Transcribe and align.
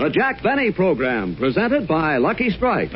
The 0.00 0.08
Jack 0.08 0.42
Benny 0.42 0.72
Program, 0.72 1.36
presented 1.36 1.86
by 1.86 2.16
Lucky 2.16 2.48
Strike. 2.48 2.94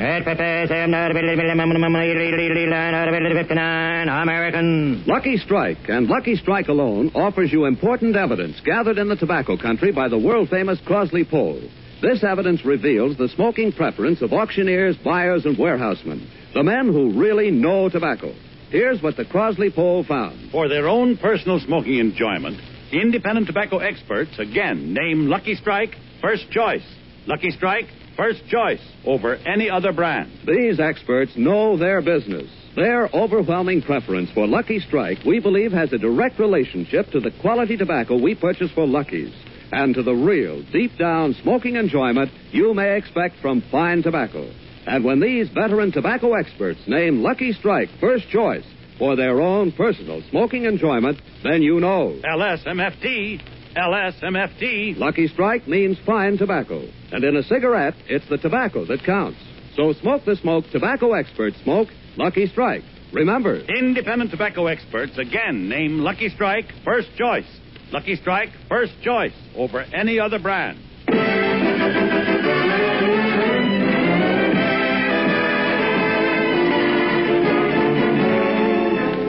American. 4.09 5.05
Lucky 5.07 5.37
Strike 5.37 5.91
and 5.91 6.07
Lucky 6.07 6.35
Strike 6.37 6.69
alone 6.69 7.11
offers 7.15 7.53
you 7.53 7.67
important 7.67 8.17
evidence 8.17 8.59
gathered 8.65 8.97
in 8.97 9.11
the 9.11 9.17
tobacco 9.17 9.59
country 9.59 9.93
by 9.93 10.09
the 10.09 10.19
world 10.19 10.49
famous 10.49 10.81
Crossley 10.87 11.27
poll. 11.27 11.61
This 12.01 12.25
evidence 12.25 12.65
reveals 12.65 13.19
the 13.19 13.29
smoking 13.29 13.73
preference 13.73 14.23
of 14.23 14.33
auctioneers, 14.33 14.97
buyers, 14.97 15.45
and 15.45 15.59
warehousemen, 15.59 16.27
the 16.55 16.63
men 16.63 16.87
who 16.87 17.21
really 17.21 17.51
know 17.51 17.91
tobacco. 17.91 18.33
Here's 18.71 19.03
what 19.03 19.19
the 19.19 19.27
Crossley 19.27 19.71
poll 19.71 20.05
found. 20.05 20.51
For 20.51 20.71
their 20.71 20.89
own 20.89 21.19
personal 21.19 21.61
smoking 21.61 21.99
enjoyment, 21.99 22.59
independent 23.01 23.47
tobacco 23.47 23.79
experts 23.79 24.31
again 24.39 24.95
name 24.95 25.27
Lucky 25.27 25.55
Strike 25.55 25.95
first 26.21 26.51
choice. 26.51 26.85
Lucky 27.27 27.51
Strike 27.51 27.87
first 28.17 28.47
choice 28.49 28.81
over 29.05 29.37
any 29.37 29.69
other 29.69 29.93
brand. 29.93 30.31
These 30.47 30.79
experts 30.79 31.33
know 31.37 31.77
their 31.77 32.01
business. 32.01 32.49
Their 32.77 33.09
overwhelming 33.15 33.83
preference 33.83 34.31
for 34.33 34.47
Lucky 34.47 34.81
Strike, 34.81 35.19
we 35.25 35.41
believe, 35.41 35.73
has 35.73 35.93
a 35.93 35.99
direct 35.99 36.39
relationship 36.39 37.11
to 37.13 37.21
the 37.21 37.33
quality 37.41 37.77
tobacco 37.77 38.21
we 38.21 38.35
purchase 38.35 38.71
for 38.75 38.87
Lucky's 38.87 39.33
and 39.73 39.95
to 39.95 40.03
the 40.03 40.15
real, 40.15 40.63
deep 40.73 40.97
down 40.99 41.35
smoking 41.43 41.77
enjoyment 41.77 42.31
you 42.53 42.75
may 42.75 42.97
expect 42.97 43.37
from 43.41 43.63
fine 43.71 44.03
tobacco. 44.03 44.49
And 44.87 45.05
when 45.05 45.21
these 45.21 45.49
veteran 45.49 45.93
tobacco 45.93 46.35
experts 46.35 46.81
name 46.87 47.23
Lucky 47.23 47.53
Strike 47.53 47.89
first 48.01 48.29
choice 48.29 48.65
for 48.99 49.17
their 49.17 49.41
own 49.41 49.73
personal 49.73 50.23
smoking 50.31 50.65
enjoyment, 50.65 51.19
then 51.43 51.63
you 51.63 51.81
know. 51.81 52.19
LSMFT. 52.25 53.43
LSMFT. 53.77 54.97
Lucky 54.99 55.27
Strike 55.29 55.67
means 55.67 55.99
fine 56.07 56.39
tobacco. 56.39 56.87
And 57.13 57.25
in 57.25 57.37
a 57.37 57.43
cigarette, 57.43 57.95
it's 58.07 58.29
the 58.29 58.39
tobacco 58.39 58.85
that 58.87 59.05
counts. 59.05 59.39
So 59.77 59.93
smoke 59.95 60.25
the 60.25 60.37
smoke 60.37 60.65
tobacco 60.71 61.13
experts 61.13 61.57
smoke 61.63 61.89
Lucky 62.17 62.47
Strike. 62.47 62.83
Remember, 63.13 63.57
Independent 63.57 64.31
tobacco 64.31 64.67
experts 64.67 65.19
again 65.19 65.69
name 65.69 65.99
Lucky 66.01 66.29
Strike 66.29 66.67
first 66.85 67.09
choice. 67.17 67.47
Lucky 67.93 68.17
Strike 68.17 68.51
first 68.69 68.93
choice 69.03 69.35
over 69.57 69.81
any 69.81 70.19
other 70.19 70.39
brand. 70.39 70.79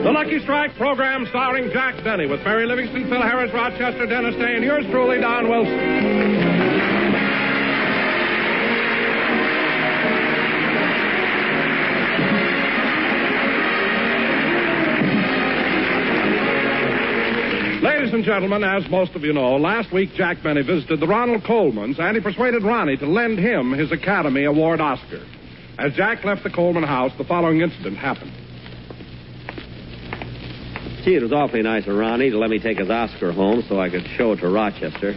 The 0.06 0.12
Lucky 0.12 0.38
Strike 0.38 0.76
program 0.76 1.26
starring 1.30 1.68
Jack 1.72 2.04
Benny 2.04 2.26
with 2.26 2.38
Mary 2.44 2.64
Livingstone, 2.64 3.10
Phil 3.10 3.20
Harris, 3.20 3.52
Rochester, 3.52 4.06
Dennis 4.06 4.36
Day, 4.36 4.54
and 4.54 4.62
yours 4.62 4.86
truly, 4.88 5.20
Don 5.20 5.50
Wilson. 5.50 5.74
Ladies 17.82 18.14
and 18.14 18.22
gentlemen, 18.22 18.62
as 18.62 18.88
most 18.88 19.16
of 19.16 19.24
you 19.24 19.32
know, 19.32 19.56
last 19.56 19.92
week 19.92 20.10
Jack 20.14 20.40
Benny 20.40 20.62
visited 20.62 21.00
the 21.00 21.08
Ronald 21.08 21.42
Colmans 21.42 21.98
and 21.98 22.16
he 22.16 22.22
persuaded 22.22 22.62
Ronnie 22.62 22.96
to 22.98 23.06
lend 23.06 23.40
him 23.40 23.72
his 23.72 23.90
Academy 23.90 24.44
Award 24.44 24.80
Oscar. 24.80 25.26
As 25.80 25.94
Jack 25.94 26.22
left 26.24 26.44
the 26.44 26.50
Colman 26.50 26.84
house, 26.84 27.10
the 27.18 27.24
following 27.24 27.60
incident 27.60 27.96
happened. 27.96 28.45
Gee, 31.06 31.14
it 31.14 31.22
was 31.22 31.32
awfully 31.32 31.62
nice 31.62 31.86
of 31.86 31.94
Ronnie 31.96 32.30
to 32.30 32.36
let 32.38 32.50
me 32.50 32.58
take 32.58 32.78
his 32.78 32.90
Oscar 32.90 33.30
home 33.30 33.62
so 33.68 33.78
I 33.80 33.88
could 33.88 34.04
show 34.16 34.32
it 34.32 34.38
to 34.40 34.48
Rochester. 34.48 35.12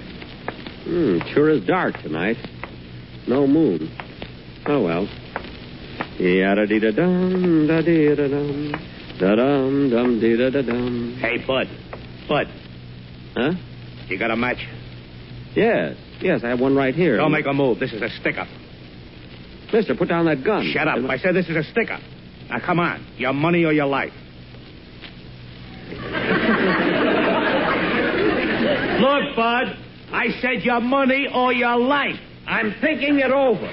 Hmm, 0.84 1.18
sure 1.34 1.50
is 1.50 1.66
dark 1.66 1.96
tonight. 2.04 2.38
No 3.28 3.48
moon. 3.48 3.90
Oh, 4.68 4.84
well. 4.84 5.08
Yada-dee-da-dum, 6.20 7.66
da-dee-da-dum, 7.68 8.72
da-dum, 9.20 9.90
dum-dee-da-da-dum. 9.90 11.18
Hey, 11.20 11.38
Bud. 11.48 11.68
Bud, 12.28 12.48
Huh? 13.36 13.54
you 14.10 14.20
got 14.20 14.30
a 14.30 14.36
match? 14.36 14.60
Yes, 15.56 15.96
yes, 16.22 16.42
I 16.44 16.50
have 16.50 16.60
one 16.60 16.76
right 16.76 16.94
here. 16.94 17.18
Don't 17.18 17.32
make 17.32 17.48
a 17.48 17.54
move. 17.54 17.80
This 17.80 17.94
is 17.94 18.02
a 18.04 18.10
stick 18.20 18.38
up. 18.38 18.48
Mister, 19.74 19.96
put 19.96 20.08
down 20.08 20.26
that 20.26 20.44
gun. 20.44 20.70
Shut 20.72 20.88
up. 20.88 21.00
I 21.10 21.18
said 21.18 21.34
this 21.34 21.50
is 21.50 21.56
a 21.56 21.64
stick 21.64 21.90
up. 21.90 22.02
Now, 22.48 22.60
come 22.64 22.80
on. 22.80 23.04
Your 23.18 23.34
money 23.34 23.64
or 23.66 23.72
your 23.74 23.88
life. 23.88 24.14
Look, 29.20 29.36
Bud. 29.36 29.78
I 30.12 30.30
said 30.42 30.64
your 30.64 30.80
money 30.82 31.28
or 31.34 31.54
your 31.54 31.78
life. 31.78 32.20
I'm 32.48 32.74
thinking 32.82 33.20
it 33.20 33.32
over. 33.32 33.68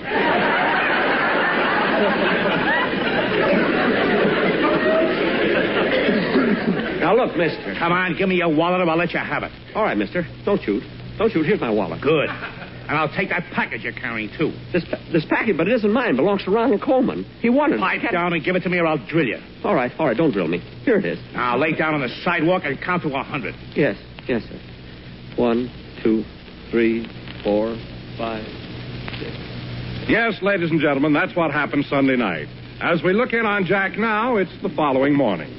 Now, 7.00 7.14
look, 7.14 7.36
mister. 7.36 7.74
Come 7.78 7.92
on, 7.92 8.16
give 8.16 8.28
me 8.28 8.36
your 8.36 8.54
wallet 8.54 8.80
or 8.80 8.88
I'll 8.90 8.96
let 8.96 9.12
you 9.12 9.20
have 9.20 9.42
it. 9.42 9.52
All 9.74 9.82
right, 9.82 9.96
mister. 9.96 10.26
Don't 10.44 10.60
shoot. 10.62 10.82
Don't 11.18 11.30
shoot. 11.30 11.44
Here's 11.46 11.60
my 11.60 11.70
wallet. 11.70 12.00
Good. 12.02 12.28
And 12.28 12.96
I'll 12.96 13.12
take 13.14 13.28
that 13.30 13.44
package 13.52 13.82
you're 13.82 13.92
carrying, 13.92 14.30
too. 14.38 14.52
This, 14.72 14.84
pa- 14.84 14.98
this 15.12 15.24
package, 15.28 15.56
but 15.56 15.66
it 15.68 15.74
isn't 15.74 15.92
mine. 15.92 16.10
It 16.14 16.16
belongs 16.16 16.44
to 16.44 16.50
Ronald 16.50 16.80
Colman. 16.82 17.24
He 17.40 17.50
won 17.50 17.72
it. 17.72 17.78
Pipe 17.80 18.02
down 18.12 18.32
and 18.32 18.44
give 18.44 18.54
it 18.56 18.60
to 18.62 18.68
me 18.68 18.78
or 18.78 18.86
I'll 18.86 19.04
drill 19.08 19.26
you. 19.26 19.38
All 19.64 19.74
right, 19.74 19.90
all 19.98 20.06
right. 20.06 20.16
Don't 20.16 20.30
drill 20.32 20.46
me. 20.48 20.58
Here 20.84 20.96
it 20.98 21.04
is. 21.04 21.18
Now, 21.32 21.56
lay 21.58 21.72
down 21.72 21.94
on 21.94 22.00
the 22.00 22.08
sidewalk 22.24 22.62
and 22.64 22.80
count 22.80 23.02
to 23.02 23.14
a 23.14 23.22
hundred. 23.22 23.54
Yes, 23.74 23.96
yes, 24.28 24.42
sir. 24.44 24.58
One, 25.36 25.70
two, 26.02 26.24
three, 26.70 27.06
four, 27.44 27.76
five. 28.16 28.44
Yes, 30.08 30.40
ladies 30.40 30.70
and 30.70 30.80
gentlemen, 30.80 31.12
that's 31.12 31.34
what 31.36 31.50
happened 31.50 31.84
Sunday 31.86 32.16
night. 32.16 32.46
As 32.80 33.02
we 33.02 33.12
look 33.12 33.32
in 33.32 33.44
on 33.44 33.64
Jack 33.64 33.98
now, 33.98 34.36
it's 34.36 34.52
the 34.62 34.68
following 34.70 35.14
morning. 35.14 35.52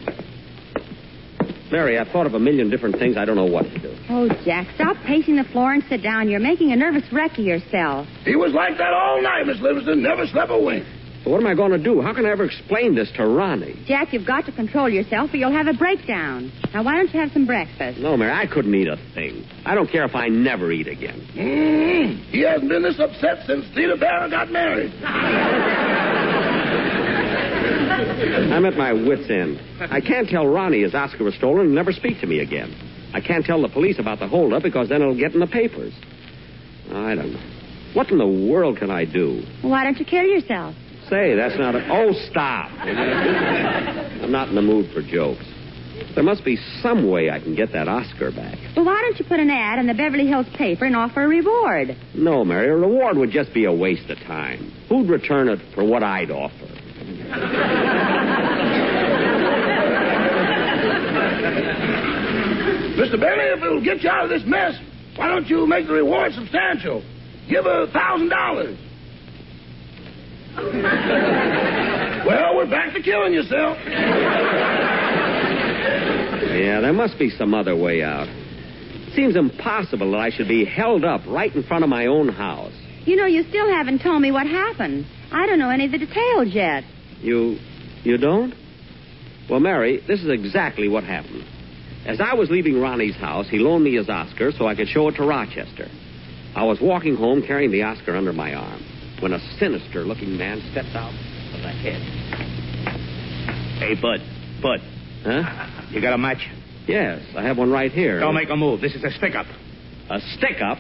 Mary, 1.72 2.00
I've 2.00 2.08
thought 2.10 2.26
of 2.26 2.34
a 2.34 2.40
million 2.40 2.70
different 2.70 2.98
things. 2.98 3.18
I 3.18 3.26
don't 3.26 3.36
know 3.36 3.46
what 3.46 3.64
to 3.64 3.80
do. 3.80 3.94
Oh, 4.10 4.30
Jack, 4.46 4.68
stop 4.76 4.96
pacing 5.06 5.36
the 5.36 5.44
floor 5.44 5.74
and 5.74 5.84
sit 5.90 6.02
down. 6.02 6.30
You're 6.30 6.40
making 6.40 6.72
a 6.72 6.76
nervous 6.76 7.04
wreck 7.12 7.38
of 7.38 7.44
yourself. 7.44 8.08
He 8.24 8.36
was 8.36 8.54
like 8.54 8.78
that 8.78 8.94
all 8.94 9.22
night, 9.22 9.46
Miss 9.46 9.60
Livingstone. 9.60 10.02
Never 10.02 10.26
slept 10.28 10.50
a 10.50 10.58
wink. 10.58 10.86
But 11.24 11.32
what 11.32 11.42
am 11.42 11.48
I 11.48 11.56
going 11.56 11.72
to 11.72 11.78
do? 11.78 12.02
How 12.02 12.14
can 12.14 12.26
I 12.26 12.30
ever 12.32 12.46
explain 12.46 12.96
this 12.96 13.12
to 13.18 13.26
Ronnie? 13.26 13.78
Jack, 13.86 14.14
you've 14.14 14.26
got 14.26 14.46
to 14.46 14.52
control 14.52 14.88
yourself 14.88 15.34
or 15.34 15.38
you'll 15.38 15.52
have 15.52 15.68
a 15.68 15.74
breakdown. 15.74 16.52
Now, 16.74 16.84
why 16.84 16.96
don't 16.96 17.14
you 17.14 17.20
have 17.20 17.32
some 17.32 17.46
breakfast? 17.46 18.00
No, 18.00 18.16
Mary, 18.16 18.32
I 18.32 18.48
couldn't 18.48 18.74
eat 18.74 18.88
a 18.88 18.98
thing. 19.14 19.46
I 19.66 19.76
don't 19.76 19.90
care 19.90 20.06
if 20.06 20.16
I 20.16 20.28
never 20.28 20.72
eat 20.72 20.88
again. 20.88 21.20
Mm, 21.36 22.24
he 22.30 22.42
hasn't 22.42 22.70
been 22.70 22.84
this 22.84 23.00
upset 23.00 23.46
since 23.46 23.66
Theda 23.76 23.98
Bara 23.98 24.30
got 24.30 24.52
married. 24.52 24.94
I'm 28.52 28.66
at 28.66 28.76
my 28.78 28.94
wits' 28.94 29.30
end. 29.30 29.60
I 29.80 30.00
can't 30.02 30.30
tell 30.30 30.48
Ronnie 30.48 30.82
his 30.84 30.94
Oscar 30.96 31.24
was 31.24 31.36
stolen 31.36 31.68
and 31.68 31.76
never 31.76 31.92
speak 31.92 32.20
to 32.22 32.28
me 32.28 32.40
again. 32.40 32.74
I 33.14 33.22
can't 33.22 33.46
tell 33.46 33.62
the 33.62 33.70
police 33.70 34.00
about 34.00 34.20
the 34.20 34.28
holdup 34.28 34.64
because 34.64 34.90
then 34.90 35.02
it'll 35.02 35.18
get 35.18 35.34
in 35.34 35.40
the 35.40 35.48
papers. 35.48 35.94
I 36.92 37.16
don't 37.16 37.34
know. 37.34 37.40
What 37.94 38.12
in 38.12 38.18
the 38.18 38.28
world 38.28 38.78
can 38.78 38.92
I 38.92 39.06
do? 39.06 39.44
Well, 39.64 39.72
why 39.72 39.84
don't 39.84 39.98
you 39.98 40.06
kill 40.06 40.24
yourself? 40.24 40.76
Say, 41.10 41.36
that's 41.36 41.58
not 41.58 41.76
a. 41.76 41.88
Oh, 41.90 42.12
stop. 42.30 42.70
I'm 42.72 44.32
not 44.32 44.50
in 44.50 44.56
the 44.56 44.62
mood 44.62 44.92
for 44.94 45.02
jokes. 45.02 45.46
There 46.16 46.24
must 46.24 46.44
be 46.44 46.58
some 46.82 47.10
way 47.10 47.30
I 47.30 47.40
can 47.40 47.56
get 47.56 47.72
that 47.74 47.88
Oscar 47.88 48.32
back. 48.32 48.58
Well, 48.76 48.86
why 48.86 49.02
don't 49.02 49.18
you 49.20 49.26
put 49.26 49.40
an 49.40 49.50
ad 49.50 49.80
in 49.80 49.88
the 49.88 49.94
Beverly 49.94 50.28
Hills 50.28 50.48
paper 50.56 50.86
and 50.86 50.96
offer 50.96 51.24
a 51.24 51.28
reward? 51.28 51.96
No, 52.14 52.44
Mary, 52.44 52.68
a 52.70 52.76
reward 52.76 53.18
would 53.18 53.32
just 53.32 53.54
be 53.54 53.66
a 53.66 53.74
waste 53.74 54.10
of 54.10 54.18
time. 54.20 54.72
Who'd 54.90 55.10
return 55.10 55.48
it 55.48 55.60
for 55.74 55.84
what 55.86 56.04
I'd 56.04 56.32
offer? 56.32 56.68
Mr. 62.98 63.20
Bailey, 63.20 63.46
if 63.56 63.64
it'll 63.64 63.84
get 63.84 64.02
you 64.02 64.10
out 64.10 64.24
of 64.26 64.30
this 64.30 64.44
mess, 64.46 64.74
why 65.16 65.28
don't 65.28 65.48
you 65.48 65.68
make 65.68 65.88
the 65.88 65.94
reward 65.94 66.34
substantial? 66.34 67.04
Give 67.50 67.66
a 67.66 67.88
thousand 67.94 68.30
dollars. 68.30 68.78
Well, 70.58 72.56
we're 72.56 72.70
back 72.70 72.94
to 72.94 73.02
killing 73.02 73.34
yourself. 73.34 73.78
Yeah, 76.58 76.82
there 76.82 76.94
must 76.94 77.20
be 77.20 77.30
some 77.30 77.54
other 77.54 77.76
way 77.76 78.02
out. 78.02 78.28
It 78.28 79.14
seems 79.14 79.36
impossible 79.36 80.12
that 80.12 80.18
I 80.20 80.32
should 80.32 80.48
be 80.48 80.66
held 80.66 81.06
up 81.06 81.22
right 81.28 81.54
in 81.56 81.62
front 81.64 81.84
of 81.84 81.90
my 81.90 82.08
own 82.08 82.30
house. 82.30 82.74
You 83.06 83.16
know, 83.16 83.28
you 83.28 83.44
still 83.50 83.70
haven't 83.70 84.02
told 84.02 84.22
me 84.22 84.32
what 84.32 84.48
happened. 84.48 85.06
I 85.32 85.46
don't 85.46 85.60
know 85.60 85.70
any 85.70 85.86
of 85.86 85.92
the 85.92 86.00
details 86.00 86.48
yet. 86.48 86.84
You. 87.22 87.60
you 88.04 88.18
don't? 88.18 88.56
Well, 89.50 89.60
Mary, 89.60 90.04
this 90.08 90.22
is 90.22 90.30
exactly 90.30 90.88
what 90.90 91.04
happened. 91.04 91.46
As 92.06 92.20
I 92.20 92.34
was 92.34 92.50
leaving 92.50 92.82
Ronnie's 92.82 93.16
house, 93.16 93.48
he 93.48 93.60
loaned 93.60 93.84
me 93.84 93.96
his 93.96 94.10
Oscar 94.10 94.52
so 94.52 94.68
I 94.68 94.76
could 94.76 94.88
show 94.88 95.08
it 95.10 95.16
to 95.16 95.24
Rochester. 95.24 95.88
I 96.56 96.64
was 96.64 96.80
walking 96.82 97.16
home 97.16 97.44
carrying 97.46 97.72
the 97.72 97.84
Oscar 97.84 98.16
under 98.16 98.34
my 98.34 98.56
arm 98.56 98.82
when 99.22 99.34
a 99.34 99.40
sinister 99.60 100.06
looking 100.06 100.38
man 100.38 100.62
steps 100.72 100.94
out 100.94 101.14
of 101.54 101.62
the 101.62 101.70
head. 101.70 102.02
Hey, 103.80 103.96
Bud. 103.96 104.20
Bud. 104.62 104.80
Huh? 105.24 105.88
You 105.90 106.02
got 106.02 106.14
a 106.14 106.18
match? 106.18 106.48
Yes, 106.88 107.22
I 107.36 107.44
have 107.44 107.58
one 107.58 107.70
right 107.70 107.92
here. 107.92 108.20
Don't 108.20 108.36
make 108.36 108.50
a 108.50 108.56
move. 108.56 108.82
This 108.82 108.96
is 108.96 109.04
a 109.04 109.12
stick 109.12 109.36
up. 109.36 109.46
A 110.10 110.20
stick 110.38 110.62
up? 110.62 110.78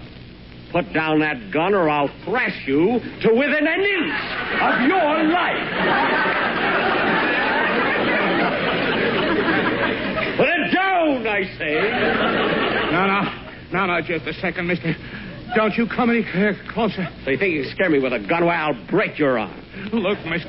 Put 0.71 0.93
down 0.93 1.19
that 1.19 1.51
gun 1.51 1.73
or 1.73 1.89
I'll 1.89 2.09
thrash 2.25 2.67
you 2.67 2.99
to 3.21 3.29
within 3.33 3.67
an 3.67 3.81
inch 3.81 4.13
of 4.61 4.81
your 4.87 5.23
life. 5.31 5.67
Put 10.37 10.49
it 10.49 10.71
down, 10.73 11.27
I 11.27 11.43
say. 11.57 11.73
No, 12.91 13.07
no. 13.07 13.21
No, 13.73 13.85
no, 13.85 14.01
just 14.01 14.25
a 14.27 14.33
second, 14.33 14.67
mister. 14.67 14.95
Don't 15.57 15.73
you 15.75 15.87
come 15.87 16.11
any 16.11 16.23
closer. 16.71 17.07
So 17.25 17.31
you 17.31 17.37
think 17.39 17.55
you 17.55 17.63
can 17.63 17.71
scare 17.71 17.89
me 17.89 17.97
with 17.97 18.13
a 18.13 18.19
gun? 18.19 18.45
Well, 18.45 18.51
I'll 18.53 18.87
break 18.91 19.17
your 19.17 19.39
arm. 19.39 19.59
Look, 19.91 20.19
mister, 20.23 20.47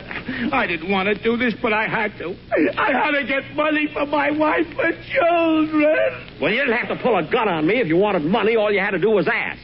I 0.53 0.67
didn't 0.67 0.91
want 0.91 1.09
to 1.09 1.15
do 1.23 1.39
this, 1.39 1.55
but 1.63 1.73
I 1.73 1.89
had 1.89 2.13
to. 2.19 2.37
I 2.77 2.93
had 2.93 3.13
to 3.13 3.25
get 3.27 3.57
money 3.57 3.89
for 3.91 4.05
my 4.05 4.31
wife 4.31 4.67
and 4.67 4.97
children. 5.11 6.39
Well, 6.43 6.53
you 6.53 6.61
didn't 6.61 6.77
have 6.77 6.89
to 6.95 7.03
pull 7.03 7.17
a 7.17 7.23
gun 7.23 7.49
on 7.49 7.67
me 7.67 7.81
if 7.81 7.87
you 7.89 7.97
wanted 7.97 8.21
money. 8.23 8.57
All 8.57 8.71
you 8.71 8.81
had 8.81 8.91
to 8.91 8.99
do 8.99 9.09
was 9.09 9.27
ask. 9.27 9.59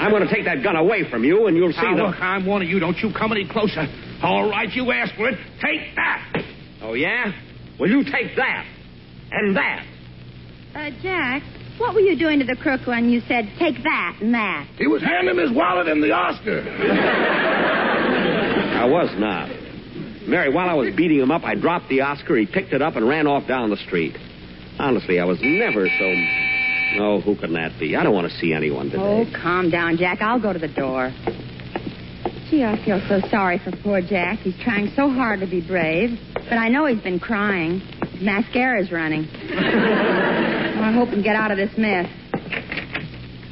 I'm 0.00 0.10
going 0.10 0.26
to 0.26 0.34
take 0.34 0.46
that 0.46 0.62
gun 0.62 0.76
away 0.76 1.10
from 1.10 1.24
you, 1.24 1.46
and 1.46 1.58
you'll 1.58 1.72
see 1.72 1.82
Now, 1.82 1.96
the. 1.96 2.02
look, 2.04 2.20
I'm 2.22 2.46
warning 2.46 2.70
you. 2.70 2.80
Don't 2.80 2.96
you 2.98 3.12
come 3.12 3.32
any 3.32 3.46
closer. 3.46 3.84
All 4.22 4.48
right, 4.48 4.72
you 4.72 4.90
asked 4.92 5.14
for 5.16 5.28
it. 5.28 5.38
Take 5.60 5.94
that. 5.96 6.42
Oh, 6.80 6.94
yeah? 6.94 7.32
Well, 7.78 7.90
you 7.90 8.02
take 8.02 8.34
that. 8.36 8.66
And 9.30 9.54
that. 9.56 9.84
Uh, 10.74 10.90
Jack, 11.02 11.42
what 11.78 11.94
were 11.94 12.00
you 12.00 12.18
doing 12.18 12.40
to 12.40 12.44
the 12.44 12.56
crook 12.56 12.86
when 12.86 13.08
you 13.08 13.20
said, 13.28 13.48
take 13.58 13.82
that 13.84 14.18
and 14.20 14.34
that? 14.34 14.66
He 14.76 14.86
was 14.86 15.02
handing 15.02 15.36
him 15.36 15.38
his 15.38 15.52
wallet 15.56 15.88
and 15.88 16.02
the 16.02 16.10
Oscar. 16.12 16.60
I 18.74 18.84
was 18.86 19.10
not. 19.16 19.48
Mary, 20.28 20.52
while 20.52 20.68
I 20.68 20.74
was 20.74 20.94
beating 20.96 21.20
him 21.20 21.30
up, 21.30 21.44
I 21.44 21.54
dropped 21.54 21.88
the 21.88 22.00
Oscar. 22.00 22.36
He 22.36 22.46
picked 22.46 22.72
it 22.72 22.82
up 22.82 22.96
and 22.96 23.08
ran 23.08 23.26
off 23.26 23.46
down 23.46 23.70
the 23.70 23.76
street. 23.76 24.16
Honestly, 24.78 25.20
I 25.20 25.24
was 25.24 25.38
never 25.42 25.86
so. 25.86 26.14
Oh, 27.00 27.20
who 27.20 27.36
can 27.36 27.52
that 27.54 27.78
be? 27.78 27.94
I 27.96 28.02
don't 28.02 28.14
want 28.14 28.30
to 28.30 28.36
see 28.38 28.52
anyone 28.52 28.90
today. 28.90 29.02
Oh, 29.02 29.24
calm 29.40 29.70
down, 29.70 29.96
Jack. 29.96 30.22
I'll 30.22 30.40
go 30.40 30.52
to 30.52 30.58
the 30.58 30.68
door. 30.68 31.12
Gee, 32.50 32.64
I 32.64 32.76
feel 32.84 33.00
so 33.08 33.20
sorry 33.30 33.58
for 33.58 33.70
poor 33.82 34.00
Jack. 34.00 34.40
He's 34.40 34.56
trying 34.62 34.92
so 34.96 35.08
hard 35.08 35.40
to 35.40 35.46
be 35.46 35.60
brave. 35.60 36.18
But 36.34 36.58
I 36.58 36.68
know 36.68 36.86
he's 36.86 37.02
been 37.02 37.20
crying. 37.20 37.80
His 38.12 38.22
mascara's 38.22 38.90
running. 38.92 39.24
I 40.84 40.92
hope 40.92 41.08
he 41.08 41.14
can 41.14 41.22
get 41.22 41.34
out 41.34 41.50
of 41.50 41.56
this 41.56 41.70
mess. 41.78 42.06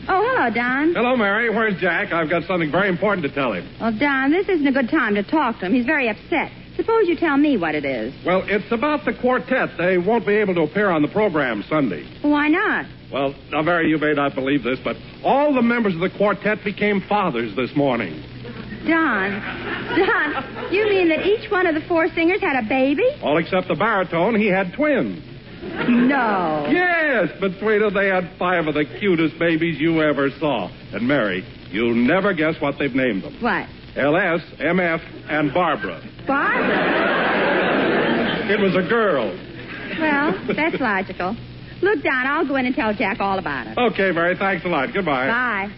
Oh, 0.07 0.21
hello, 0.21 0.53
Don. 0.53 0.93
Hello, 0.93 1.17
Mary. 1.17 1.49
Where's 1.49 1.81
Jack? 1.81 2.13
I've 2.13 2.29
got 2.29 2.43
something 2.45 2.71
very 2.71 2.91
important 2.91 3.27
to 3.27 3.33
tell 3.33 3.55
him. 3.55 3.67
Well, 3.81 3.97
Don, 3.99 4.31
this 4.31 4.51
isn't 4.51 4.67
a 4.67 4.73
good 4.73 4.91
time 4.91 5.15
to 5.15 5.23
talk 5.23 5.59
to 5.61 5.67
him. 5.67 5.73
He's 5.73 5.87
very 5.87 6.11
upset. 6.11 6.53
Suppose 6.77 7.09
you 7.09 7.17
tell 7.17 7.39
me 7.39 7.57
what 7.57 7.75
it 7.75 7.87
is. 7.87 8.13
Well, 8.27 8.43
it's 8.45 8.71
about 8.71 9.07
the 9.07 9.15
quartet. 9.15 9.79
They 9.79 9.97
won't 9.97 10.27
be 10.27 10.35
able 10.35 10.55
to 10.57 10.63
appear 10.63 10.91
on 10.91 11.01
the 11.01 11.09
program 11.09 11.65
Sunday. 11.71 12.05
Why 12.21 12.49
not? 12.49 12.85
Well, 13.11 13.35
now, 13.51 13.63
Mary, 13.63 13.89
you 13.89 13.97
may 13.97 14.13
not 14.13 14.35
believe 14.35 14.63
this, 14.63 14.79
but 14.85 14.97
all 15.25 15.55
the 15.55 15.63
members 15.63 15.95
of 15.95 16.01
the 16.01 16.11
quartet 16.11 16.63
became 16.65 17.01
fathers 17.09 17.57
this 17.57 17.75
morning. 17.75 18.13
Don, 18.87 19.31
Don, 19.97 20.73
you 20.73 20.85
mean 20.87 21.09
that 21.09 21.25
each 21.25 21.51
one 21.51 21.67
of 21.67 21.75
the 21.75 21.83
four 21.89 22.09
singers 22.15 22.43
had 22.43 22.63
a 22.63 22.69
baby? 22.69 23.09
All 23.23 23.39
except 23.39 23.69
the 23.69 23.75
baritone, 23.75 24.35
he 24.35 24.49
had 24.49 24.75
twins. 24.75 25.32
No. 25.63 26.67
Yes, 26.71 27.31
between 27.41 27.81
them 27.81 27.95
they 27.95 28.09
had 28.09 28.31
five 28.39 28.67
of 28.67 28.75
the 28.75 28.85
cutest 28.99 29.39
babies 29.39 29.79
you 29.81 30.03
ever 30.03 30.31
saw. 30.39 30.69
And 30.93 31.07
Mary, 31.07 31.45
you'll 31.71 31.95
never 31.95 32.35
guess 32.35 32.61
what 32.61 32.75
they've 32.79 32.95
named 32.95 33.23
them. 33.23 33.37
What? 33.41 33.69
LS, 33.97 34.41
MF, 34.59 35.01
and 35.31 35.55
Barbara. 35.55 36.03
Barbara? 36.27 38.51
It 38.51 38.61
was 38.61 38.75
a 38.75 38.89
girl. 38.89 39.29
Well, 40.01 40.33
that's 40.57 40.81
logical. 40.81 41.37
Look, 41.83 42.03
Don, 42.03 42.27
I'll 42.27 42.47
go 42.47 42.57
in 42.57 42.67
and 42.67 42.75
tell 42.75 42.95
Jack 42.95 43.21
all 43.21 43.39
about 43.39 43.67
it. 43.67 43.77
Okay, 43.79 44.11
Mary, 44.13 44.37
thanks 44.37 44.65
a 44.65 44.69
lot. 44.69 44.93
Goodbye. 44.95 45.27
Bye. 45.27 45.69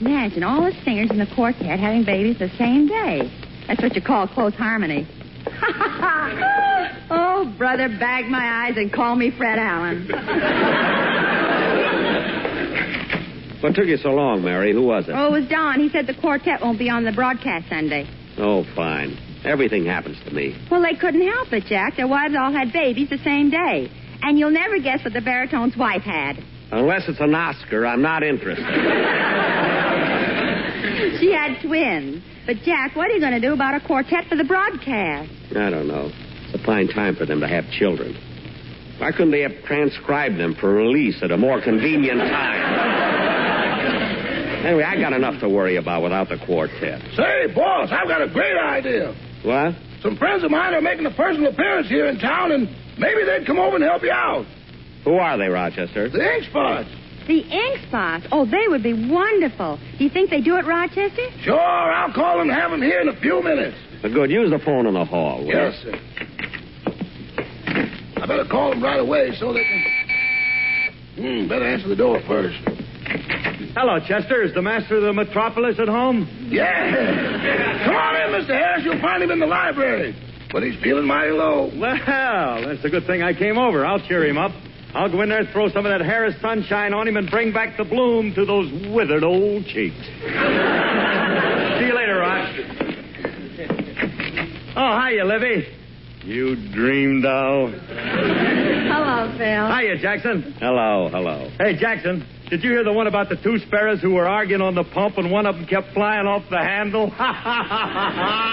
Imagine 0.00 0.42
all 0.42 0.62
the 0.62 0.72
singers 0.84 1.10
in 1.10 1.18
the 1.18 1.26
quartet 1.34 1.78
having 1.78 2.04
babies 2.04 2.38
the 2.38 2.48
same 2.56 2.88
day. 2.88 3.30
That's 3.68 3.82
what 3.82 3.94
you 3.94 4.00
call 4.02 4.26
close 4.26 4.54
harmony. 4.54 5.06
oh, 7.10 7.54
brother, 7.58 7.88
bag 7.88 8.26
my 8.26 8.66
eyes 8.66 8.76
and 8.76 8.92
call 8.92 9.16
me 9.16 9.30
Fred 9.36 9.58
Allen. 9.58 10.08
What 13.60 13.74
took 13.74 13.86
you 13.86 13.98
so 13.98 14.10
long, 14.10 14.42
Mary? 14.42 14.72
Who 14.72 14.82
was 14.82 15.06
it? 15.08 15.12
Oh, 15.12 15.26
it 15.26 15.40
was 15.40 15.48
Don. 15.48 15.80
He 15.80 15.90
said 15.90 16.06
the 16.06 16.14
quartet 16.14 16.62
won't 16.62 16.78
be 16.78 16.88
on 16.88 17.04
the 17.04 17.12
broadcast 17.12 17.68
Sunday. 17.68 18.08
Oh, 18.38 18.64
fine. 18.74 19.18
Everything 19.44 19.84
happens 19.84 20.16
to 20.24 20.32
me. 20.32 20.56
Well, 20.70 20.80
they 20.82 20.94
couldn't 20.94 21.26
help 21.26 21.52
it, 21.52 21.64
Jack. 21.66 21.96
Their 21.96 22.08
wives 22.08 22.34
all 22.38 22.52
had 22.52 22.72
babies 22.72 23.10
the 23.10 23.18
same 23.18 23.50
day. 23.50 23.90
And 24.22 24.38
you'll 24.38 24.50
never 24.50 24.78
guess 24.78 25.04
what 25.04 25.12
the 25.12 25.20
baritone's 25.20 25.76
wife 25.76 26.02
had. 26.02 26.42
Unless 26.72 27.08
it's 27.08 27.20
an 27.20 27.34
Oscar, 27.34 27.86
I'm 27.86 28.00
not 28.00 28.22
interested. 28.22 28.64
She 31.20 31.30
had 31.32 31.60
twins. 31.62 32.24
But, 32.46 32.56
Jack, 32.64 32.96
what 32.96 33.10
are 33.10 33.14
you 33.14 33.20
going 33.20 33.32
to 33.32 33.40
do 33.40 33.52
about 33.52 33.74
a 33.74 33.86
quartet 33.86 34.26
for 34.28 34.36
the 34.36 34.44
broadcast? 34.44 35.30
I 35.54 35.70
don't 35.70 35.86
know. 35.86 36.10
It's 36.46 36.54
a 36.60 36.64
fine 36.66 36.88
time 36.88 37.14
for 37.14 37.26
them 37.26 37.40
to 37.40 37.48
have 37.48 37.70
children. 37.70 38.16
Why 38.98 39.12
couldn't 39.12 39.30
they 39.30 39.42
have 39.42 39.62
transcribed 39.64 40.38
them 40.38 40.54
for 40.58 40.72
release 40.72 41.22
at 41.22 41.30
a 41.30 41.36
more 41.36 41.60
convenient 41.62 42.18
time? 42.18 43.00
Anyway, 44.64 44.82
I 44.82 44.98
got 45.00 45.12
enough 45.14 45.40
to 45.40 45.48
worry 45.48 45.76
about 45.76 46.02
without 46.02 46.28
the 46.28 46.36
quartet. 46.44 47.00
Say, 47.16 47.46
boss, 47.54 47.88
I've 47.92 48.08
got 48.08 48.20
a 48.20 48.28
great 48.28 48.56
idea. 48.56 49.14
What? 49.42 49.74
Some 50.02 50.16
friends 50.16 50.44
of 50.44 50.50
mine 50.50 50.74
are 50.74 50.82
making 50.82 51.06
a 51.06 51.10
personal 51.14 51.52
appearance 51.52 51.88
here 51.88 52.06
in 52.06 52.18
town, 52.18 52.52
and 52.52 52.68
maybe 52.98 53.24
they'd 53.24 53.46
come 53.46 53.58
over 53.58 53.76
and 53.76 53.84
help 53.84 54.02
you 54.02 54.12
out. 54.12 54.44
Who 55.04 55.14
are 55.14 55.38
they, 55.38 55.48
Rochester? 55.48 56.10
The 56.10 56.34
ink 56.34 56.44
spots. 56.44 56.88
The 57.30 57.46
ink 57.46 57.86
spots. 57.86 58.26
Oh, 58.32 58.44
they 58.44 58.66
would 58.66 58.82
be 58.82 59.08
wonderful. 59.08 59.78
Do 59.98 60.02
you 60.02 60.10
think 60.10 60.30
they 60.30 60.40
do 60.40 60.56
it, 60.56 60.66
Rochester? 60.66 61.30
Sure, 61.44 61.60
I'll 61.60 62.12
call 62.12 62.38
them 62.38 62.50
and 62.50 62.58
have 62.58 62.72
them 62.72 62.82
here 62.82 63.00
in 63.00 63.06
a 63.06 63.14
few 63.20 63.40
minutes. 63.40 63.76
Well, 64.02 64.12
good. 64.12 64.32
Use 64.32 64.50
the 64.50 64.58
phone 64.58 64.84
in 64.88 64.94
the 64.94 65.04
hall. 65.04 65.38
will 65.38 65.46
you? 65.46 65.54
Yes, 65.54 65.80
sir. 65.80 65.94
I 68.16 68.26
better 68.26 68.46
call 68.50 68.70
them 68.70 68.82
right 68.82 68.98
away 68.98 69.30
so 69.38 69.52
they 69.52 69.62
can. 69.62 69.84
Hmm, 71.22 71.48
better 71.48 71.68
answer 71.68 71.86
the 71.86 71.94
door 71.94 72.20
first. 72.26 72.58
Hello, 73.76 74.00
Chester. 74.08 74.42
Is 74.42 74.52
the 74.52 74.62
master 74.62 74.96
of 74.96 75.02
the 75.04 75.12
metropolis 75.12 75.78
at 75.78 75.86
home? 75.86 76.26
Yeah. 76.50 77.84
Come 77.84 77.94
on 77.94 78.16
in, 78.16 78.42
Mr. 78.42 78.58
Harris. 78.58 78.84
You'll 78.84 79.00
find 79.00 79.22
him 79.22 79.30
in 79.30 79.38
the 79.38 79.46
library. 79.46 80.16
But 80.50 80.64
he's 80.64 80.82
feeling 80.82 81.06
mighty 81.06 81.30
low. 81.30 81.70
Well, 81.78 81.96
that's 82.66 82.84
a 82.84 82.90
good 82.90 83.06
thing 83.06 83.22
I 83.22 83.34
came 83.34 83.56
over. 83.56 83.86
I'll 83.86 84.00
cheer 84.00 84.26
him 84.26 84.36
up. 84.36 84.50
I'll 84.94 85.10
go 85.10 85.22
in 85.22 85.28
there, 85.28 85.44
throw 85.52 85.68
some 85.68 85.86
of 85.86 85.90
that 85.96 86.04
Harris 86.04 86.34
sunshine 86.40 86.92
on 86.92 87.06
him, 87.06 87.16
and 87.16 87.30
bring 87.30 87.52
back 87.52 87.76
the 87.76 87.84
bloom 87.84 88.34
to 88.34 88.44
those 88.44 88.70
withered 88.92 89.22
old 89.22 89.64
cheeks. 89.66 89.96
See 91.78 91.86
you 91.86 91.94
later, 91.94 92.18
Roch. 92.18 92.50
Oh, 94.76 95.00
hiya, 95.00 95.24
Livy. 95.24 95.66
You 96.24 96.54
dream 96.72 97.22
doll. 97.22 97.68
Hello, 97.70 99.32
Phil. 99.38 99.66
Hiya, 99.76 99.98
Jackson. 99.98 100.54
Hello, 100.58 101.08
hello. 101.10 101.50
Hey, 101.58 101.76
Jackson, 101.78 102.26
did 102.50 102.62
you 102.62 102.70
hear 102.70 102.84
the 102.84 102.92
one 102.92 103.06
about 103.06 103.28
the 103.28 103.36
two 103.36 103.58
sparrows 103.66 104.00
who 104.02 104.14
were 104.14 104.26
arguing 104.28 104.60
on 104.60 104.74
the 104.74 104.84
pump 104.84 105.18
and 105.18 105.30
one 105.30 105.46
of 105.46 105.54
them 105.54 105.66
kept 105.66 105.92
flying 105.94 106.26
off 106.26 106.42
the 106.50 106.58
handle? 106.58 107.08
Ha, 107.10 107.32
Ha, 107.32 107.64
ha, 107.64 107.86
ha, 107.86 108.10
ha, 108.10 108.50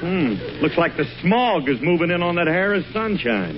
Hmm. 0.00 0.34
Looks 0.60 0.76
like 0.76 0.96
the 0.96 1.06
smog 1.22 1.68
is 1.68 1.80
moving 1.80 2.10
in 2.10 2.22
on 2.22 2.34
that 2.36 2.46
Harris 2.46 2.84
sunshine. 2.92 3.56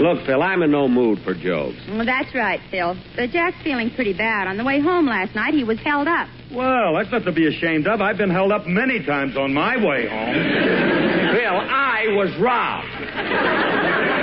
Look, 0.00 0.26
Phil, 0.26 0.42
I'm 0.42 0.62
in 0.62 0.72
no 0.72 0.88
mood 0.88 1.20
for 1.22 1.34
jokes. 1.34 1.78
Well, 1.88 2.04
that's 2.04 2.34
right, 2.34 2.60
Phil. 2.70 2.96
But 3.14 3.30
Jack's 3.30 3.56
feeling 3.62 3.90
pretty 3.90 4.12
bad. 4.12 4.48
On 4.48 4.56
the 4.56 4.64
way 4.64 4.80
home 4.80 5.06
last 5.06 5.34
night, 5.34 5.54
he 5.54 5.62
was 5.62 5.78
held 5.80 6.08
up. 6.08 6.28
Well, 6.52 6.94
that's 6.96 7.10
not 7.12 7.24
to 7.24 7.32
be 7.32 7.46
ashamed 7.46 7.86
of. 7.86 8.00
I've 8.00 8.18
been 8.18 8.30
held 8.30 8.50
up 8.50 8.66
many 8.66 9.04
times 9.04 9.36
on 9.36 9.54
my 9.54 9.76
way 9.76 10.08
home. 10.08 10.34
Phil, 10.34 11.56
I 11.56 12.06
was 12.10 12.30
robbed. 12.40 14.16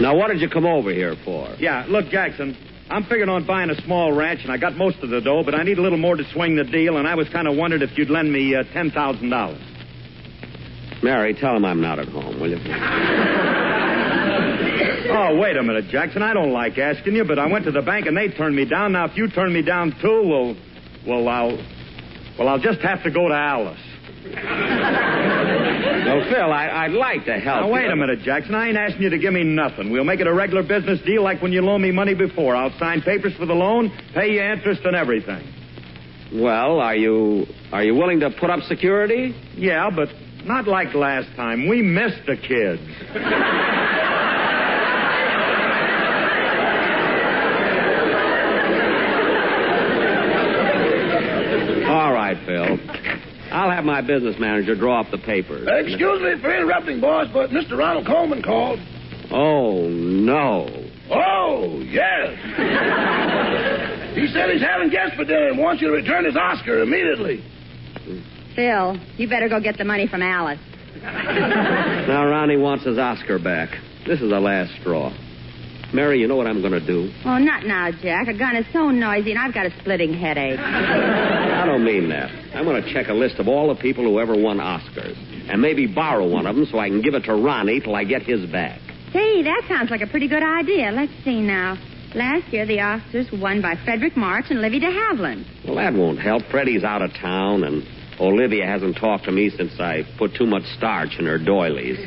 now, 0.00 0.16
what 0.16 0.28
did 0.28 0.40
you 0.40 0.48
come 0.48 0.66
over 0.66 0.92
here 0.92 1.16
for? 1.24 1.48
Yeah, 1.58 1.86
look, 1.88 2.08
Jackson, 2.10 2.56
I'm 2.90 3.04
figuring 3.04 3.28
on 3.28 3.46
buying 3.46 3.70
a 3.70 3.80
small 3.82 4.12
ranch, 4.12 4.40
and 4.42 4.52
I 4.52 4.58
got 4.58 4.76
most 4.76 4.98
of 4.98 5.10
the 5.10 5.20
dough, 5.20 5.42
but 5.44 5.54
I 5.54 5.62
need 5.62 5.78
a 5.78 5.82
little 5.82 5.98
more 5.98 6.16
to 6.16 6.24
swing 6.32 6.56
the 6.56 6.64
deal, 6.64 6.98
and 6.98 7.08
I 7.08 7.14
was 7.14 7.28
kind 7.28 7.48
of 7.48 7.56
wondering 7.56 7.82
if 7.82 7.96
you'd 7.96 8.10
lend 8.10 8.32
me 8.32 8.54
uh, 8.54 8.64
$10,000. 8.64 11.02
Mary, 11.02 11.34
tell 11.34 11.56
him 11.56 11.64
I'm 11.64 11.80
not 11.80 11.98
at 11.98 12.08
home, 12.08 12.40
will 12.40 12.50
you? 12.50 12.58
Oh, 15.14 15.36
wait 15.36 15.56
a 15.56 15.62
minute, 15.62 15.88
Jackson. 15.88 16.22
I 16.22 16.32
don't 16.32 16.52
like 16.52 16.78
asking 16.78 17.14
you, 17.14 17.24
but 17.24 17.38
I 17.38 17.46
went 17.46 17.66
to 17.66 17.70
the 17.70 17.82
bank 17.82 18.06
and 18.06 18.16
they 18.16 18.28
turned 18.28 18.56
me 18.56 18.64
down. 18.64 18.92
Now, 18.92 19.04
if 19.04 19.16
you 19.16 19.28
turn 19.28 19.52
me 19.52 19.60
down 19.60 19.94
too, 20.00 20.22
well, 20.24 20.56
well, 21.06 21.28
I'll, 21.28 21.58
well, 22.38 22.48
I'll 22.48 22.58
just 22.58 22.80
have 22.80 23.02
to 23.02 23.10
go 23.10 23.28
to 23.28 23.34
Alice. 23.34 23.78
No, 26.04 26.20
Phil, 26.30 26.52
I, 26.52 26.84
I'd 26.84 26.92
like 26.92 27.24
to 27.26 27.38
help. 27.38 27.62
Now, 27.62 27.70
wait 27.72 27.84
you. 27.86 27.92
a 27.92 27.96
minute, 27.96 28.20
Jackson. 28.20 28.54
I 28.54 28.68
ain't 28.68 28.76
asking 28.76 29.02
you 29.02 29.10
to 29.10 29.18
give 29.18 29.32
me 29.32 29.44
nothing. 29.44 29.90
We'll 29.90 30.04
make 30.04 30.20
it 30.20 30.26
a 30.26 30.34
regular 30.34 30.62
business 30.62 31.00
deal 31.06 31.22
like 31.22 31.40
when 31.40 31.52
you 31.52 31.62
loaned 31.62 31.82
me 31.82 31.92
money 31.92 32.14
before. 32.14 32.56
I'll 32.56 32.76
sign 32.78 33.02
papers 33.02 33.34
for 33.38 33.46
the 33.46 33.54
loan, 33.54 33.90
pay 34.14 34.32
you 34.32 34.42
interest 34.42 34.82
and 34.84 34.96
everything. 34.96 35.46
Well, 36.34 36.80
are 36.80 36.96
you 36.96 37.46
are 37.72 37.84
you 37.84 37.94
willing 37.94 38.20
to 38.20 38.30
put 38.30 38.50
up 38.50 38.60
security? 38.62 39.34
Yeah, 39.54 39.90
but 39.94 40.08
not 40.44 40.66
like 40.66 40.94
last 40.94 41.28
time. 41.36 41.68
We 41.68 41.82
missed 41.82 42.26
the 42.26 42.36
kids. 42.36 42.80
All 51.88 52.12
right, 52.12 52.36
Phil. 52.46 52.78
I'll 53.52 53.70
have 53.82 53.86
my 53.86 54.00
business 54.00 54.36
manager 54.38 54.76
draw 54.76 55.00
up 55.00 55.10
the 55.10 55.18
papers. 55.18 55.66
Excuse 55.68 56.22
me 56.22 56.40
for 56.40 56.54
interrupting, 56.54 57.00
boss, 57.00 57.28
but 57.32 57.50
Mr. 57.50 57.76
Ronald 57.76 58.06
Colman 58.06 58.42
called. 58.42 58.78
Oh 59.30 59.88
no. 59.88 60.68
Oh, 61.10 61.80
yes. 61.80 62.30
he 64.14 64.26
said 64.28 64.50
he's 64.50 64.62
having 64.62 64.90
guests 64.90 65.16
for 65.16 65.24
dinner 65.24 65.48
and 65.48 65.58
wants 65.58 65.82
you 65.82 65.88
to 65.88 65.94
return 65.94 66.24
his 66.24 66.36
Oscar 66.36 66.82
immediately. 66.82 67.44
Phil, 68.54 68.96
you 69.16 69.28
better 69.28 69.48
go 69.48 69.60
get 69.60 69.76
the 69.78 69.84
money 69.84 70.06
from 70.06 70.22
Alice. 70.22 70.60
Now 71.02 72.26
Ronnie 72.26 72.56
wants 72.56 72.84
his 72.84 72.98
Oscar 72.98 73.38
back. 73.38 73.70
This 74.06 74.20
is 74.20 74.30
the 74.30 74.40
last 74.40 74.72
straw. 74.80 75.12
Mary, 75.92 76.18
you 76.20 76.26
know 76.26 76.36
what 76.36 76.46
I'm 76.46 76.60
going 76.60 76.72
to 76.72 76.84
do? 76.84 77.12
Oh, 77.24 77.36
not 77.38 77.66
now, 77.66 77.90
Jack. 77.90 78.28
A 78.28 78.36
gun 78.36 78.56
is 78.56 78.64
so 78.72 78.90
noisy, 78.90 79.32
and 79.32 79.38
I've 79.38 79.52
got 79.52 79.66
a 79.66 79.70
splitting 79.80 80.14
headache. 80.14 80.58
I 81.62 81.66
don't 81.66 81.84
mean 81.84 82.08
that. 82.08 82.30
I'm 82.56 82.64
going 82.64 82.82
to 82.82 82.92
check 82.92 83.08
a 83.08 83.14
list 83.14 83.38
of 83.38 83.46
all 83.46 83.68
the 83.74 83.80
people 83.80 84.04
who 84.04 84.18
ever 84.18 84.34
won 84.34 84.56
Oscars, 84.58 85.16
and 85.50 85.60
maybe 85.60 85.86
borrow 85.86 86.26
one 86.26 86.46
of 86.46 86.56
them 86.56 86.66
so 86.66 86.78
I 86.78 86.88
can 86.88 87.02
give 87.02 87.14
it 87.14 87.24
to 87.24 87.34
Ronnie 87.34 87.80
till 87.80 87.94
I 87.94 88.04
get 88.04 88.22
his 88.22 88.50
back. 88.50 88.80
Say, 89.12 89.42
that 89.42 89.64
sounds 89.68 89.90
like 89.90 90.00
a 90.00 90.06
pretty 90.06 90.28
good 90.28 90.42
idea. 90.42 90.90
Let's 90.92 91.12
see 91.24 91.40
now. 91.42 91.76
Last 92.14 92.50
year, 92.52 92.64
the 92.66 92.78
Oscars 92.78 93.30
were 93.30 93.38
won 93.38 93.60
by 93.60 93.74
Fredric 93.76 94.16
March 94.16 94.46
and 94.50 94.60
Livy 94.62 94.80
de 94.80 94.86
Havilland. 94.86 95.44
Well, 95.66 95.76
that 95.76 95.92
won't 95.92 96.18
help. 96.18 96.42
Freddie's 96.50 96.84
out 96.84 97.02
of 97.02 97.12
town, 97.14 97.64
and 97.64 97.86
Olivia 98.18 98.64
hasn't 98.66 98.96
talked 98.96 99.24
to 99.24 99.32
me 99.32 99.50
since 99.50 99.78
I 99.78 100.04
put 100.18 100.34
too 100.34 100.46
much 100.46 100.64
starch 100.76 101.18
in 101.18 101.26
her 101.26 101.38
doilies. 101.38 101.96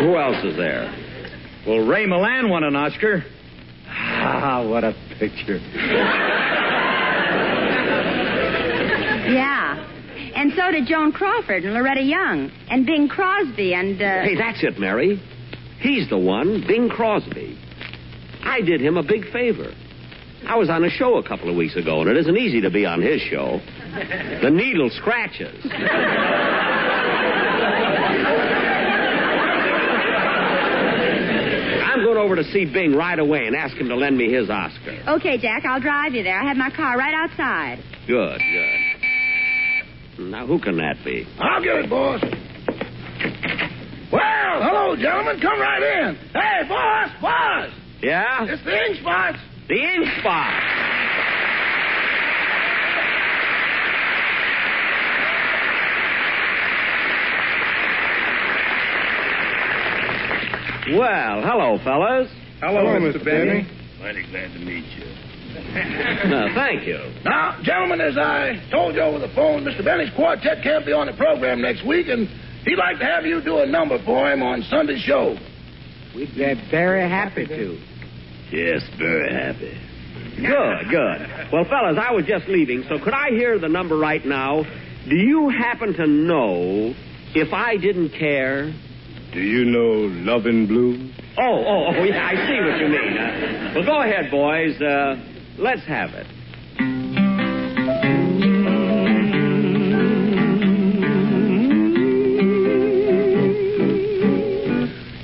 Who 0.00 0.16
else 0.16 0.42
is 0.44 0.56
there? 0.56 1.03
Well, 1.66 1.86
Ray 1.86 2.04
Milland 2.06 2.50
won 2.50 2.62
an 2.62 2.76
Oscar. 2.76 3.24
Ah, 3.88 4.66
what 4.68 4.84
a 4.84 4.92
picture. 5.18 5.58
Yeah. 9.32 9.90
And 10.36 10.52
so 10.54 10.70
did 10.70 10.86
Joan 10.86 11.12
Crawford 11.12 11.64
and 11.64 11.72
Loretta 11.72 12.02
Young 12.02 12.50
and 12.68 12.84
Bing 12.84 13.08
Crosby 13.08 13.72
and, 13.72 14.00
uh... 14.00 14.22
Hey, 14.22 14.36
that's 14.36 14.62
it, 14.62 14.78
Mary. 14.78 15.22
He's 15.80 16.08
the 16.10 16.18
one, 16.18 16.64
Bing 16.66 16.88
Crosby. 16.90 17.58
I 18.42 18.60
did 18.60 18.80
him 18.80 18.96
a 18.98 19.02
big 19.02 19.30
favor. 19.32 19.72
I 20.46 20.56
was 20.56 20.68
on 20.68 20.84
a 20.84 20.90
show 20.90 21.16
a 21.16 21.26
couple 21.26 21.48
of 21.48 21.56
weeks 21.56 21.76
ago, 21.76 22.02
and 22.02 22.10
it 22.10 22.18
isn't 22.18 22.36
easy 22.36 22.60
to 22.60 22.70
be 22.70 22.84
on 22.84 23.00
his 23.00 23.22
show. 23.22 23.60
The 24.42 24.50
needle 24.50 24.90
scratches. 24.90 25.64
Going 32.14 32.24
over 32.24 32.36
to 32.36 32.44
see 32.52 32.64
Bing 32.64 32.94
right 32.94 33.18
away 33.18 33.46
and 33.46 33.56
ask 33.56 33.76
him 33.76 33.88
to 33.88 33.96
lend 33.96 34.16
me 34.16 34.32
his 34.32 34.48
Oscar. 34.48 35.02
Okay, 35.18 35.36
Jack, 35.38 35.64
I'll 35.64 35.80
drive 35.80 36.14
you 36.14 36.22
there. 36.22 36.40
I 36.40 36.46
have 36.46 36.56
my 36.56 36.70
car 36.70 36.96
right 36.96 37.14
outside. 37.14 37.82
Good, 38.06 38.40
good. 38.40 40.30
Now, 40.30 40.46
who 40.46 40.60
can 40.60 40.76
that 40.76 40.96
be? 41.04 41.26
I'll 41.38 41.62
get 41.62 41.76
it, 41.76 41.90
boss. 41.90 42.22
Well, 44.12 44.62
hello, 44.62 44.94
gentlemen. 44.96 45.40
Come 45.40 45.58
right 45.60 45.82
in. 45.82 46.14
Hey, 46.32 46.62
boss, 46.68 47.10
boss. 47.20 47.70
Yeah? 48.00 48.44
It's 48.46 48.62
the 48.64 48.76
ink 48.86 49.00
spots. 49.00 49.38
The 49.68 49.74
ink 49.74 50.06
spot. 50.20 50.83
Well, 60.94 61.42
hello, 61.42 61.78
fellas. 61.82 62.30
Hello, 62.60 62.84
Mr. 63.00 63.24
Benny. 63.24 63.66
Mighty 64.00 64.22
glad 64.30 64.52
to 64.52 64.58
meet 64.60 64.84
you. 64.96 65.04
Uh, 65.54 66.48
thank 66.54 66.86
you. 66.86 66.98
Now, 67.24 67.60
gentlemen, 67.62 68.00
as 68.00 68.16
I 68.16 68.60
told 68.70 68.94
you 68.94 69.00
over 69.02 69.18
the 69.18 69.32
phone, 69.34 69.62
Mr. 69.64 69.84
Benny's 69.84 70.10
quartet 70.16 70.62
can't 70.62 70.84
be 70.86 70.92
on 70.92 71.06
the 71.06 71.12
program 71.12 71.60
next 71.60 71.86
week, 71.86 72.06
and 72.08 72.26
he'd 72.64 72.76
like 72.78 72.98
to 72.98 73.04
have 73.04 73.24
you 73.24 73.40
do 73.42 73.58
a 73.58 73.66
number 73.66 74.02
for 74.04 74.30
him 74.32 74.42
on 74.42 74.62
Sunday's 74.62 75.00
show. 75.02 75.36
We'd 76.14 76.34
be 76.34 76.54
very 76.70 77.08
happy 77.08 77.46
to. 77.46 77.78
Yes, 78.50 78.82
very 78.98 79.32
happy. 79.32 79.78
Good, 80.36 80.90
good. 80.90 81.52
Well, 81.52 81.64
fellas, 81.64 81.98
I 82.00 82.12
was 82.12 82.24
just 82.26 82.48
leaving, 82.48 82.84
so 82.88 82.98
could 83.02 83.14
I 83.14 83.30
hear 83.30 83.58
the 83.58 83.68
number 83.68 83.96
right 83.96 84.24
now? 84.24 84.62
Do 85.08 85.14
you 85.16 85.50
happen 85.50 85.92
to 85.94 86.06
know 86.06 86.94
if 87.34 87.52
I 87.52 87.76
didn't 87.76 88.10
care? 88.10 88.72
Do 89.34 89.40
you 89.40 89.64
know 89.64 90.06
Love 90.22 90.46
in 90.46 90.68
Blue? 90.68 91.10
Oh, 91.36 91.64
oh, 91.66 91.86
oh, 91.88 92.04
yeah, 92.04 92.24
I 92.24 92.36
see 92.46 92.60
what 92.60 92.78
you 92.78 92.86
mean. 92.86 93.18
Uh, 93.18 93.72
well, 93.74 93.84
go 93.84 94.00
ahead, 94.00 94.30
boys. 94.30 94.80
Uh, 94.80 95.16
let's 95.58 95.84
have 95.88 96.10
it. 96.10 96.26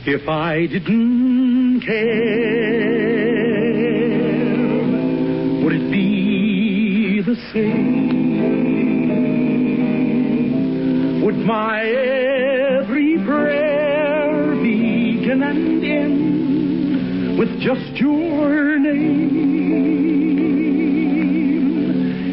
If 0.09 0.29
I 0.29 0.67
didn't 0.67 1.83
care, 1.87 2.01
would 5.63 5.73
it 5.73 5.89
be 5.93 7.23
the 7.25 7.37
same? 7.53 8.11
Would 11.25 11.37
my 11.37 11.85
every 11.85 13.17
prayer 13.25 13.70
and 15.33 15.85
end 15.85 17.39
with 17.39 17.61
just 17.61 17.97
your 17.97 18.79
name? 18.79 19.51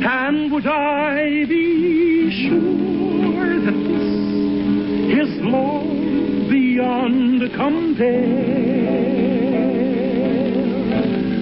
And 0.04 0.52
would 0.52 0.66
I 0.66 1.46
be 1.48 2.32
sure 2.50 3.60
that 3.60 3.72
this 3.72 4.08
is 5.20 5.30
love 5.44 5.88
beyond 6.50 7.42
compare. 7.56 8.68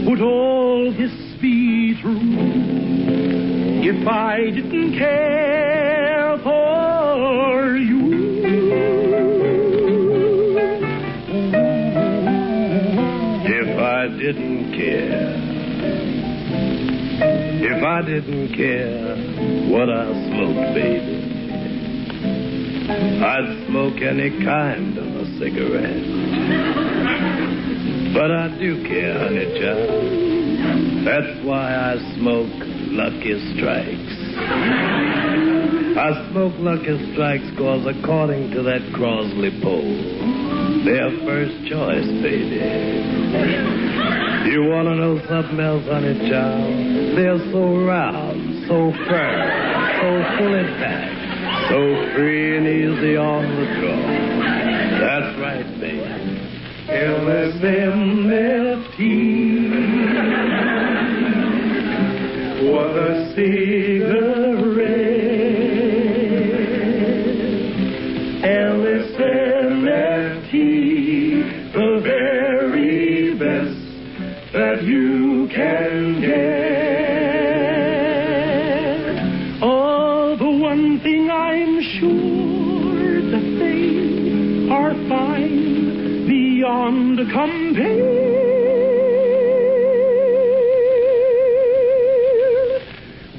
Would 0.07 0.21
all 0.21 0.91
this 0.91 1.11
be 1.41 1.99
true 2.01 2.19
if 3.83 4.07
I 4.07 4.49
didn't 4.51 4.97
care 4.97 5.24
I 17.95 18.01
didn't 18.01 18.51
care 18.57 19.15
what 19.71 19.89
I 19.89 20.11
smoked, 20.27 20.75
baby. 20.75 21.15
I'd 23.23 23.67
smoke 23.67 24.01
any 24.01 24.31
kind 24.43 24.97
of 24.97 25.15
a 25.15 25.25
cigarette. 25.39 26.03
But 28.13 28.31
I 28.31 28.49
do 28.59 28.83
care, 28.83 29.17
honey 29.17 29.45
child. 29.61 31.07
That's 31.07 31.39
why 31.47 31.71
I 31.71 31.95
smoke 32.19 32.51
Lucky 32.91 33.39
Strikes. 33.55 34.15
I 35.95 36.11
smoke 36.31 36.59
Lucky 36.59 36.99
Strikes 37.13 37.49
because 37.51 37.87
according 37.87 38.51
to 38.51 38.61
that 38.63 38.91
Crossley 38.93 39.51
poll, 39.63 40.83
they're 40.83 41.15
first 41.23 41.63
choice, 41.71 42.11
baby. 42.21 42.59
You 44.45 44.61
want 44.65 44.87
to 44.87 44.95
know 44.95 45.17
something 45.27 45.59
else, 45.59 45.85
honey 45.85 46.29
child? 46.29 47.17
They're 47.17 47.39
so 47.51 47.83
round, 47.83 48.67
so 48.67 48.91
firm, 49.09 49.49
so 49.97 50.23
fully 50.37 50.63
packed. 50.77 51.69
So 51.69 51.79
free 52.13 52.57
and 52.57 52.67
easy 52.67 53.17
on 53.17 53.43
the 53.55 53.65
draw. 53.79 54.01
That's 54.99 55.39
right, 55.39 55.65
baby. 55.79 56.37
LSMFT. 56.87 58.05
What 62.71 62.95
a 62.97 63.33
cigarette. 63.33 64.54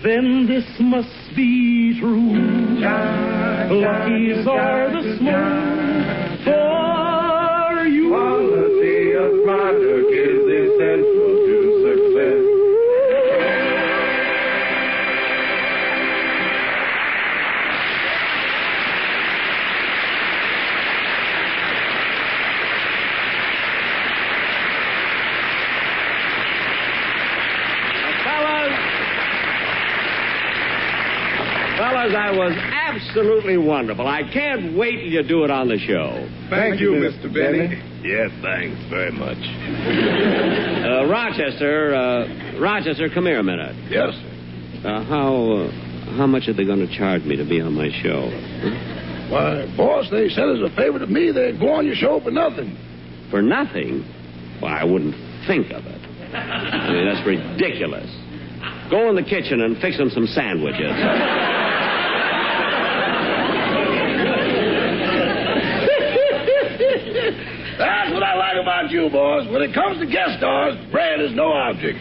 Then 0.06 0.46
this 0.46 0.64
must 0.78 1.34
be 1.34 1.98
true. 1.98 2.78
Lucky's 3.74 4.46
are 4.46 4.88
the 4.92 5.16
smoke 5.18 5.85
was 32.36 32.52
absolutely 32.56 33.56
wonderful. 33.58 34.06
I 34.06 34.22
can't 34.32 34.76
wait 34.76 34.96
till 34.96 35.08
you 35.10 35.22
do 35.22 35.44
it 35.44 35.50
on 35.50 35.68
the 35.68 35.78
show. 35.78 36.28
Thank 36.50 36.80
you, 36.80 36.92
Mr. 36.92 37.32
Benny. 37.32 37.82
Yes, 38.04 38.30
thanks 38.42 38.78
very 38.88 39.10
much. 39.10 39.38
Uh, 39.40 41.06
Rochester, 41.10 41.94
uh, 41.94 42.60
Rochester, 42.60 43.08
come 43.12 43.26
here 43.26 43.40
a 43.40 43.42
minute. 43.44 43.74
Yes, 43.90 44.14
sir. 44.14 44.88
Uh, 44.88 45.04
how 45.04 45.66
uh, 45.66 46.16
how 46.16 46.26
much 46.26 46.46
are 46.48 46.52
they 46.54 46.64
going 46.64 46.86
to 46.86 46.96
charge 46.96 47.22
me 47.24 47.36
to 47.36 47.44
be 47.44 47.60
on 47.60 47.74
my 47.74 47.90
show? 48.02 48.30
Why, 49.32 49.66
boss, 49.76 50.08
they 50.10 50.28
said 50.28 50.48
as 50.48 50.60
a 50.62 50.70
favor 50.76 51.00
to 51.00 51.06
me 51.06 51.32
they'd 51.32 51.58
go 51.58 51.70
on 51.74 51.86
your 51.86 51.96
show 51.96 52.20
for 52.22 52.30
nothing. 52.30 52.76
For 53.30 53.42
nothing? 53.42 54.04
Well, 54.62 54.72
I 54.72 54.84
wouldn't 54.84 55.16
think 55.48 55.72
of 55.72 55.84
it. 55.84 56.00
I 56.34 56.92
mean, 56.92 57.06
that's 57.06 57.26
ridiculous. 57.26 58.06
Go 58.90 59.08
in 59.10 59.16
the 59.16 59.24
kitchen 59.26 59.62
and 59.62 59.76
fix 59.78 59.96
them 59.98 60.10
some 60.10 60.26
sandwiches. 60.26 60.94
That's 67.78 68.10
what 68.12 68.22
I 68.22 68.34
like 68.36 68.56
about 68.86 68.92
you, 68.92 69.10
boss. 69.10 69.46
When 69.50 69.62
it 69.62 69.74
comes 69.74 69.98
to 70.00 70.06
guest 70.06 70.38
stars, 70.38 70.76
bread 70.90 71.20
is 71.20 71.34
no 71.34 71.52
object. 71.52 71.98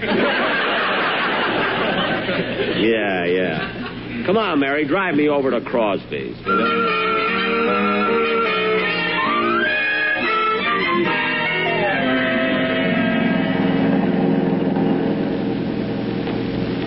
Yeah, 2.76 3.26
yeah. 3.26 4.24
Come 4.26 4.38
on, 4.38 4.60
Mary, 4.60 4.88
drive 4.88 5.16
me 5.16 5.30
over 5.30 5.52
to 5.52 5.62
Crosby's. 5.62 6.36
will 6.46 6.58
you? 6.58 6.86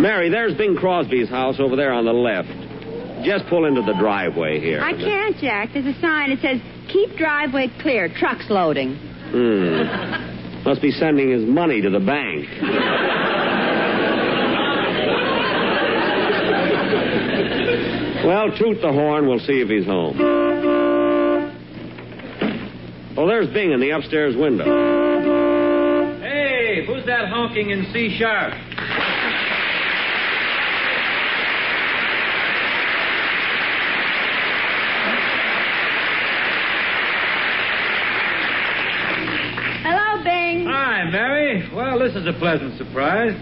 Mary, 0.00 0.28
there's 0.30 0.54
Bing 0.54 0.76
Crosby's 0.76 1.28
house 1.28 1.58
over 1.58 1.76
there 1.76 1.92
on 1.92 2.04
the 2.04 2.12
left. 2.12 2.48
Just 3.24 3.46
pull 3.48 3.64
into 3.66 3.82
the 3.82 3.94
driveway 3.98 4.60
here. 4.60 4.80
I 4.80 4.92
can't, 4.92 5.36
Jack. 5.38 5.70
There's 5.72 5.86
a 5.86 6.00
sign 6.00 6.30
that 6.30 6.40
says, 6.40 6.60
keep 6.92 7.16
driveway 7.16 7.68
clear, 7.80 8.08
trucks 8.08 8.46
loading. 8.48 9.07
Hmm. 9.30 10.64
Must 10.64 10.82
be 10.82 10.90
sending 10.90 11.30
his 11.30 11.44
money 11.44 11.80
to 11.80 11.90
the 11.90 12.00
bank. 12.00 12.46
well, 18.24 18.50
toot 18.56 18.80
the 18.82 18.92
horn. 18.92 19.28
We'll 19.28 19.38
see 19.40 19.60
if 19.60 19.68
he's 19.68 19.86
home. 19.86 20.18
Oh, 23.16 23.26
there's 23.26 23.48
Bing 23.52 23.72
in 23.72 23.80
the 23.80 23.90
upstairs 23.90 24.36
window. 24.36 24.64
Hey, 26.20 26.86
who's 26.86 27.04
that 27.06 27.28
honking 27.28 27.70
in 27.70 27.84
C 27.92 28.16
sharp? 28.16 28.54
Hello, 39.82 40.22
Bing. 40.22 40.66
Hi, 40.66 41.10
Mary. 41.10 41.68
Well, 41.98 42.06
this 42.06 42.16
is 42.16 42.28
a 42.28 42.32
pleasant 42.38 42.78
surprise. 42.78 43.34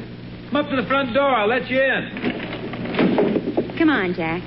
Come 0.46 0.56
up 0.56 0.70
to 0.70 0.76
the 0.80 0.88
front 0.88 1.12
door. 1.12 1.28
I'll 1.28 1.46
let 1.46 1.68
you 1.68 1.78
in. 1.78 3.74
Come 3.76 3.90
on, 3.90 4.14
Jack. 4.14 4.40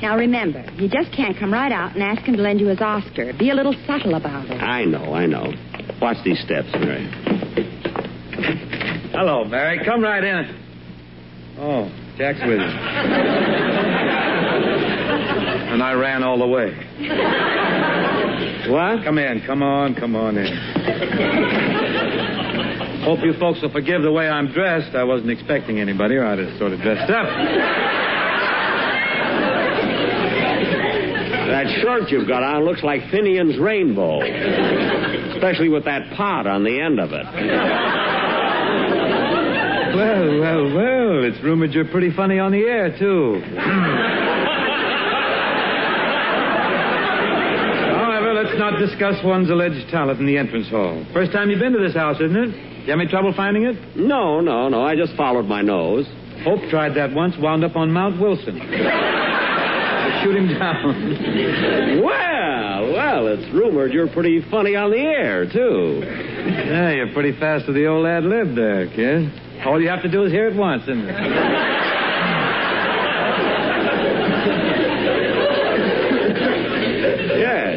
Now 0.00 0.16
remember, 0.16 0.64
you 0.76 0.88
just 0.88 1.12
can't 1.14 1.38
come 1.38 1.52
right 1.52 1.70
out 1.72 1.92
and 1.92 2.02
ask 2.02 2.22
him 2.22 2.36
to 2.36 2.42
lend 2.42 2.58
you 2.58 2.68
his 2.68 2.80
Oscar. 2.80 3.34
Be 3.38 3.50
a 3.50 3.54
little 3.54 3.74
subtle 3.86 4.14
about 4.14 4.46
it. 4.46 4.54
I 4.62 4.86
know, 4.86 5.12
I 5.12 5.26
know. 5.26 5.52
Watch 6.00 6.24
these 6.24 6.40
steps, 6.40 6.68
Mary. 6.72 7.06
Hello, 9.12 9.44
Mary. 9.44 9.84
Come 9.84 10.02
right 10.02 10.24
in. 10.24 10.56
Oh, 11.58 11.90
Jack's 12.16 12.40
with 12.40 12.60
you. 12.60 12.64
and 15.68 15.82
I 15.82 15.92
ran 15.92 16.22
all 16.22 16.38
the 16.38 16.48
way. 16.48 16.74
What? 18.70 19.02
Come 19.04 19.18
in. 19.18 19.40
Come 19.46 19.62
on. 19.64 19.94
Come 19.96 20.14
on 20.14 20.36
in. 20.38 20.46
Hope 23.04 23.20
you 23.24 23.32
folks 23.40 23.62
will 23.62 23.72
forgive 23.72 24.02
the 24.02 24.12
way 24.12 24.28
I'm 24.28 24.52
dressed. 24.52 24.94
I 24.94 25.04
wasn't 25.04 25.30
expecting 25.30 25.80
anybody, 25.80 26.16
or 26.16 26.26
I'd 26.26 26.38
have 26.38 26.58
sort 26.58 26.72
of 26.72 26.80
dressed 26.80 27.10
up. 27.10 27.26
That 31.48 31.66
shirt 31.80 32.10
you've 32.10 32.28
got 32.28 32.42
on 32.42 32.64
looks 32.64 32.82
like 32.82 33.00
Finian's 33.10 33.58
rainbow. 33.58 34.20
Especially 35.32 35.68
with 35.68 35.84
that 35.86 36.12
pot 36.16 36.46
on 36.46 36.62
the 36.62 36.78
end 36.80 37.00
of 37.00 37.12
it. 37.12 37.26
Well, 39.96 40.38
well, 40.38 40.74
well. 40.74 41.24
It's 41.24 41.42
rumored 41.42 41.72
you're 41.72 41.88
pretty 41.88 42.14
funny 42.14 42.38
on 42.38 42.52
the 42.52 42.62
air, 42.62 42.96
too. 42.96 43.42
Hmm. 43.42 44.20
However, 47.98 48.34
let's 48.34 48.58
not 48.58 48.78
discuss 48.78 49.16
one's 49.24 49.50
alleged 49.50 49.88
talent 49.90 50.20
in 50.20 50.26
the 50.26 50.36
entrance 50.36 50.68
hall. 50.68 51.04
First 51.12 51.32
time 51.32 51.50
you've 51.50 51.60
been 51.60 51.72
to 51.72 51.80
this 51.80 51.94
house, 51.94 52.20
isn't 52.20 52.36
it? 52.36 52.69
You 52.90 52.94
have 52.94 53.02
any 53.02 53.08
trouble 53.08 53.32
finding 53.36 53.62
it? 53.62 53.96
No, 53.96 54.40
no, 54.40 54.68
no. 54.68 54.82
I 54.82 54.96
just 54.96 55.14
followed 55.14 55.46
my 55.46 55.62
nose. 55.62 56.08
Hope 56.42 56.58
tried 56.70 56.96
that 56.96 57.14
once, 57.14 57.36
wound 57.38 57.62
up 57.62 57.76
on 57.76 57.92
Mount 57.92 58.20
Wilson. 58.20 58.58
Shoot 58.58 60.34
him 60.34 60.48
down. 60.58 62.02
Well, 62.02 62.92
well, 62.92 63.28
it's 63.28 63.48
rumored 63.54 63.92
you're 63.92 64.08
pretty 64.08 64.42
funny 64.50 64.74
on 64.74 64.90
the 64.90 64.96
air, 64.98 65.44
too. 65.48 66.00
Yeah, 66.02 66.90
you're 66.90 67.12
pretty 67.12 67.38
fast 67.38 67.68
with 67.68 67.76
the 67.76 67.86
old 67.86 68.04
ad 68.06 68.24
lib 68.24 68.56
there, 68.56 68.88
kid. 68.88 69.30
All 69.64 69.80
you 69.80 69.88
have 69.88 70.02
to 70.02 70.10
do 70.10 70.24
is 70.24 70.32
hear 70.32 70.48
it 70.48 70.56
once, 70.56 70.82
isn't 70.82 70.98
it? 71.08 71.79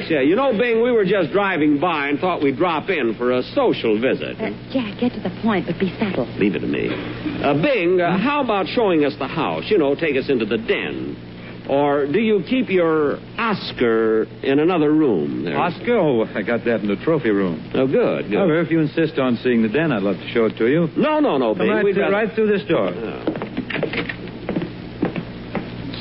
Yes, 0.04 0.12
yeah. 0.12 0.22
You 0.22 0.36
know, 0.36 0.52
Bing, 0.58 0.82
we 0.82 0.92
were 0.92 1.06
just 1.06 1.32
driving 1.32 1.80
by 1.80 2.08
and 2.10 2.20
thought 2.20 2.42
we'd 2.42 2.58
drop 2.58 2.89
in 2.89 3.16
for 3.18 3.32
a 3.32 3.44
social 3.56 4.00
visit. 4.00 4.39
Uh, 4.39 4.52
Jack, 4.72 5.00
get 5.00 5.13
to 5.13 5.20
the 5.22 5.34
point, 5.42 5.66
but 5.66 5.80
be 5.80 5.94
subtle. 6.00 6.26
Leave 6.38 6.56
it 6.56 6.60
to 6.60 6.68
me. 6.68 6.89
Uh, 6.89 7.54
Bing, 7.62 8.00
uh, 8.02 8.18
how 8.18 8.44
about 8.44 8.68
showing 8.68 9.06
us 9.06 9.13
the 9.20 9.28
house? 9.28 9.63
You 9.68 9.78
know, 9.78 9.96
take 9.96 10.16
us 10.16 10.30
into 10.30 10.46
the 10.46 10.58
den. 10.58 11.66
Or 11.70 12.06
do 12.06 12.20
you 12.20 12.44
keep 12.50 12.68
your 12.70 13.20
Oscar 13.38 14.24
in 14.44 14.60
another 14.60 14.92
room? 14.92 15.46
There? 15.46 15.58
Oscar? 15.58 15.98
Oh, 15.98 16.26
I 16.26 16.42
got 16.42 16.66
that 16.66 16.82
in 16.82 16.88
the 16.88 16.98
trophy 17.06 17.30
room. 17.30 17.72
Oh, 17.74 17.88
good, 17.88 18.30
good. 18.30 18.36
However, 18.36 18.60
if 18.60 18.70
you 18.70 18.82
insist 18.82 19.18
on 19.18 19.38
seeing 19.38 19.62
the 19.62 19.70
den, 19.70 19.94
I'd 19.94 20.04
love 20.04 20.18
to 20.18 20.30
show 20.34 20.46
it 20.46 20.58
to 20.58 20.68
you. 20.68 20.89
No, 20.98 21.22
no, 21.22 21.38
no, 21.38 21.54
Come 21.56 21.60
Bing. 21.60 21.70
right, 21.70 21.86
We've 21.86 21.96
through, 21.96 22.04
got... 22.04 22.12
right 22.12 22.36
through 22.36 22.48
this 22.48 22.68
door. 22.68 22.92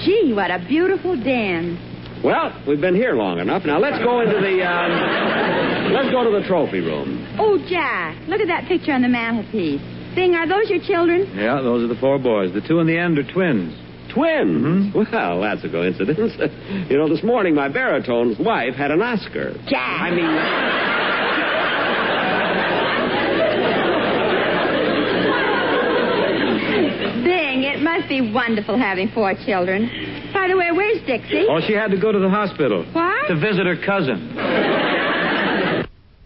Gee, 0.05 0.33
what 0.35 0.51
a 0.51 0.59
beautiful 0.67 1.15
den. 1.15 1.92
Well, 2.25 2.55
we've 2.69 2.81
been 2.81 2.95
here 2.95 3.15
long 3.15 3.41
enough. 3.41 3.65
Now 3.65 3.79
let's 3.81 3.99
go 3.99 4.21
into 4.21 4.39
the 4.39 4.63
um, 4.63 5.93
let's 5.93 6.11
go 6.11 6.23
to 6.23 6.31
the 6.31 6.47
trophy 6.47 6.79
room. 6.79 7.27
Oh, 7.39 7.59
Jack, 7.69 8.17
look 8.29 8.41
at 8.41 8.47
that 8.47 8.69
picture 8.69 8.93
on 8.93 9.03
the 9.03 9.09
mantelpiece. 9.09 9.81
Bing, 10.15 10.35
are 10.35 10.47
those 10.47 10.71
your 10.71 10.79
children? 10.81 11.27
Yeah, 11.35 11.61
those 11.63 11.83
are 11.83 11.89
the 11.93 11.99
four 11.99 12.19
boys. 12.21 12.55
The 12.55 12.61
two 12.61 12.79
in 12.79 12.87
the 12.87 12.97
end 12.97 13.19
are 13.19 13.27
twins. 13.33 13.75
Twins? 14.15 14.93
Mm-hmm. 14.95 14.99
Well, 14.99 15.41
that's 15.41 15.65
a 15.65 15.69
coincidence. 15.69 16.33
you 16.91 16.97
know, 16.97 17.09
this 17.09 17.25
morning 17.25 17.55
my 17.57 17.69
baritone's 17.69 18.39
wife 18.39 18.75
had 18.75 18.91
an 18.93 19.03
Oscar. 19.03 19.55
Jack. 19.67 20.01
I 20.03 20.11
mean. 20.11 20.85
Bing, 27.25 27.63
it 27.65 27.81
must 27.81 28.09
be 28.09 28.33
wonderful 28.33 28.79
having 28.79 29.09
four 29.11 29.35
children. 29.47 30.12
By 30.43 30.49
the 30.49 30.57
way, 30.57 30.73
where's 30.73 30.99
Dixie? 31.07 31.47
Oh, 31.49 31.61
she 31.65 31.73
had 31.73 31.93
to 31.93 31.97
go 32.01 32.11
to 32.11 32.19
the 32.19 32.29
hospital. 32.29 32.83
What? 32.91 33.29
To 33.29 33.37
visit 33.39 33.65
her 33.65 33.77
cousin. 33.87 34.35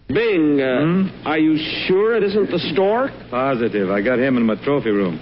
Bing, 0.09 0.59
uh, 0.59 0.81
Hmm? 0.81 1.27
are 1.27 1.37
you 1.37 1.55
sure 1.85 2.15
it 2.15 2.23
isn't 2.23 2.49
the 2.49 2.57
stork? 2.73 3.11
Positive. 3.29 3.91
I 3.91 4.01
got 4.01 4.17
him 4.17 4.35
in 4.37 4.43
my 4.43 4.55
trophy 4.63 4.89
room. 4.89 5.19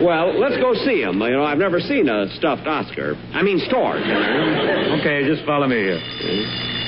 Well, 0.00 0.38
let's 0.38 0.56
go 0.62 0.72
see 0.86 1.02
him. 1.02 1.18
You 1.20 1.30
know, 1.30 1.42
I've 1.42 1.58
never 1.58 1.80
seen 1.80 2.08
a 2.08 2.28
stuffed 2.36 2.68
Oscar. 2.68 3.16
I 3.34 3.42
mean, 3.42 3.58
stork. 3.66 3.98
Okay, 3.98 5.26
just 5.26 5.44
follow 5.46 5.66
me 5.66 5.74
here. 5.82 5.98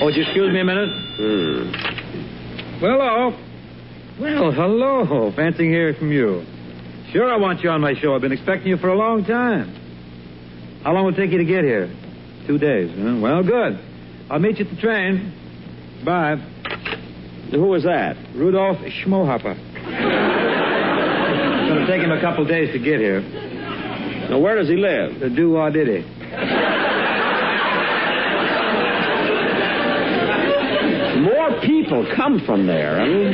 Oh, 0.01 0.05
would 0.05 0.15
you 0.15 0.23
excuse 0.23 0.53
me 0.53 0.61
a 0.61 0.65
minute? 0.65 0.89
Hmm. 1.19 2.81
Well, 2.81 2.93
hello. 2.95 3.35
Well, 4.21 4.53
hello. 4.53 5.33
Fancy 5.35 5.67
hearing 5.67 5.97
from 5.99 6.13
you. 6.13 6.45
Sure, 7.13 7.33
I 7.33 7.37
want 7.39 7.63
you 7.63 7.71
on 7.71 7.81
my 7.81 7.95
show. 7.95 8.15
I've 8.15 8.21
been 8.21 8.33
expecting 8.33 8.69
you 8.69 8.77
for 8.77 8.89
a 8.89 8.97
long 8.97 9.25
time. 9.25 9.75
How 10.85 10.93
long 10.93 11.05
will 11.07 11.15
it 11.15 11.17
take 11.17 11.31
you 11.31 11.39
to 11.39 11.45
get 11.45 11.65
here? 11.65 11.89
Two 12.47 12.59
days, 12.59 12.91
huh? 12.95 13.19
Well, 13.21 13.43
good. 13.43 13.81
I'll 14.31 14.39
meet 14.39 14.59
you 14.59 14.67
at 14.67 14.71
the 14.75 14.81
train. 14.81 15.33
Bye. 16.05 16.37
Who 17.51 17.63
was 17.63 17.85
that? 17.85 18.17
Rudolph 18.35 18.77
Schmohopper. 18.79 19.57
It's 19.57 21.69
going 21.71 21.81
to 21.81 21.87
take 21.87 22.03
him 22.03 22.13
a 22.13 22.21
couple 22.21 22.45
days 22.45 22.71
to 22.73 22.79
get 22.79 23.01
here. 23.01 23.23
Now, 24.29 24.39
where 24.39 24.57
does 24.57 24.69
he 24.69 24.77
live? 24.77 25.21
The 25.21 25.31
do 25.31 25.53
did 25.73 25.89
he? 25.89 26.05
More 31.23 31.61
people 31.89 32.07
come 32.15 32.41
from 32.45 32.67
there. 32.67 33.01
I 33.01 33.09
mean, 33.09 33.33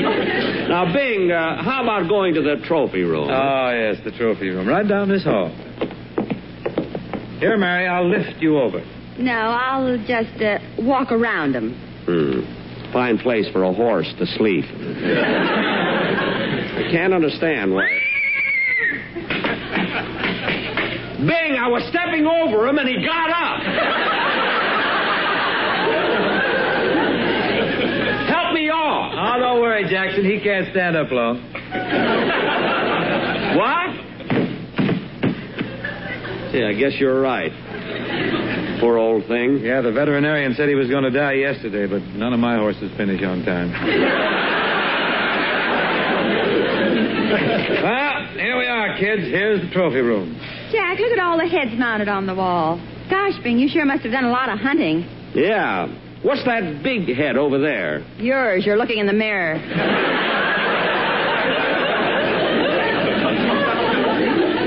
now, 0.69 0.93
Bing, 0.93 1.29
uh, 1.31 1.62
how 1.62 1.83
about 1.83 2.09
going 2.09 2.35
to 2.35 2.43
the 2.43 2.57
trophy 2.67 3.03
room? 3.03 3.29
Oh, 3.29 3.71
yes, 3.71 3.97
the 4.05 4.12
trophy 4.12 4.51
room. 4.51 4.69
Right 4.69 4.87
down 4.87 5.09
this 5.09 5.25
hall. 5.25 5.49
Here, 7.40 7.57
Mary, 7.59 7.88
I'll 7.88 8.09
lift 8.09 8.40
you 8.40 8.59
over. 8.61 8.81
No, 9.19 9.33
I'll 9.33 9.99
just 10.07 10.40
uh, 10.40 10.59
walk 10.79 11.11
around 11.11 11.53
them. 11.55 11.75
Hmm. 12.07 12.93
Fine 12.93 13.19
place 13.19 13.49
for 13.53 13.64
a 13.64 13.73
horse 13.73 14.07
to 14.19 14.27
sleep. 14.27 14.64
I 14.67 16.88
can't 16.93 17.12
understand 17.12 17.75
why. 17.75 17.88
Bing, 21.19 21.57
I 21.59 21.67
was 21.69 21.83
stepping 21.90 22.25
over 22.27 22.69
him 22.69 22.79
and 22.79 22.88
he 22.88 23.05
got 23.05 23.31
up. 23.31 23.62
Help 28.29 28.53
me 28.55 28.69
off. 28.71 29.12
Jackson. 29.90 30.25
He 30.25 30.40
can't 30.40 30.68
stand 30.70 30.97
up 30.97 31.11
long. 31.11 31.40
What? 33.55 33.90
Yeah, 36.53 36.68
I 36.68 36.75
guess 36.75 36.94
you're 36.99 37.20
right. 37.20 37.53
Poor 38.81 38.99
old 38.99 39.27
thing. 39.27 39.59
Yeah, 39.62 39.81
the 39.81 39.92
veterinarian 39.92 40.55
said 40.55 40.68
he 40.68 40.75
was 40.75 40.88
going 40.88 41.05
to 41.05 41.11
die 41.11 41.35
yesterday, 41.35 41.87
but 41.87 42.03
none 42.14 42.33
of 42.33 42.40
my 42.40 42.57
horses 42.57 42.90
finish 42.97 43.23
on 43.23 43.44
time. 43.44 43.70
well, 47.83 48.27
here 48.35 48.59
we 48.59 48.66
are, 48.66 48.99
kids. 48.99 49.23
Here's 49.23 49.61
the 49.62 49.70
trophy 49.73 50.01
room. 50.01 50.35
Jack, 50.73 50.99
look 50.99 51.12
at 51.12 51.18
all 51.20 51.38
the 51.38 51.47
heads 51.47 51.70
mounted 51.79 52.09
on 52.09 52.27
the 52.27 52.35
wall. 52.35 52.81
Gosh, 53.11 53.35
Bing, 53.42 53.59
you 53.59 53.68
sure 53.68 53.85
must 53.85 54.03
have 54.03 54.12
done 54.12 54.25
a 54.25 54.31
lot 54.31 54.49
of 54.49 54.59
hunting. 54.59 55.07
Yeah. 55.35 55.87
What's 56.24 56.42
that 56.46 56.82
big 56.82 57.06
head 57.14 57.37
over 57.37 57.58
there? 57.58 58.00
Yours, 58.18 58.64
you're 58.64 58.78
looking 58.78 58.98
in 58.98 59.06
the 59.06 59.12
mirror. 59.12 59.60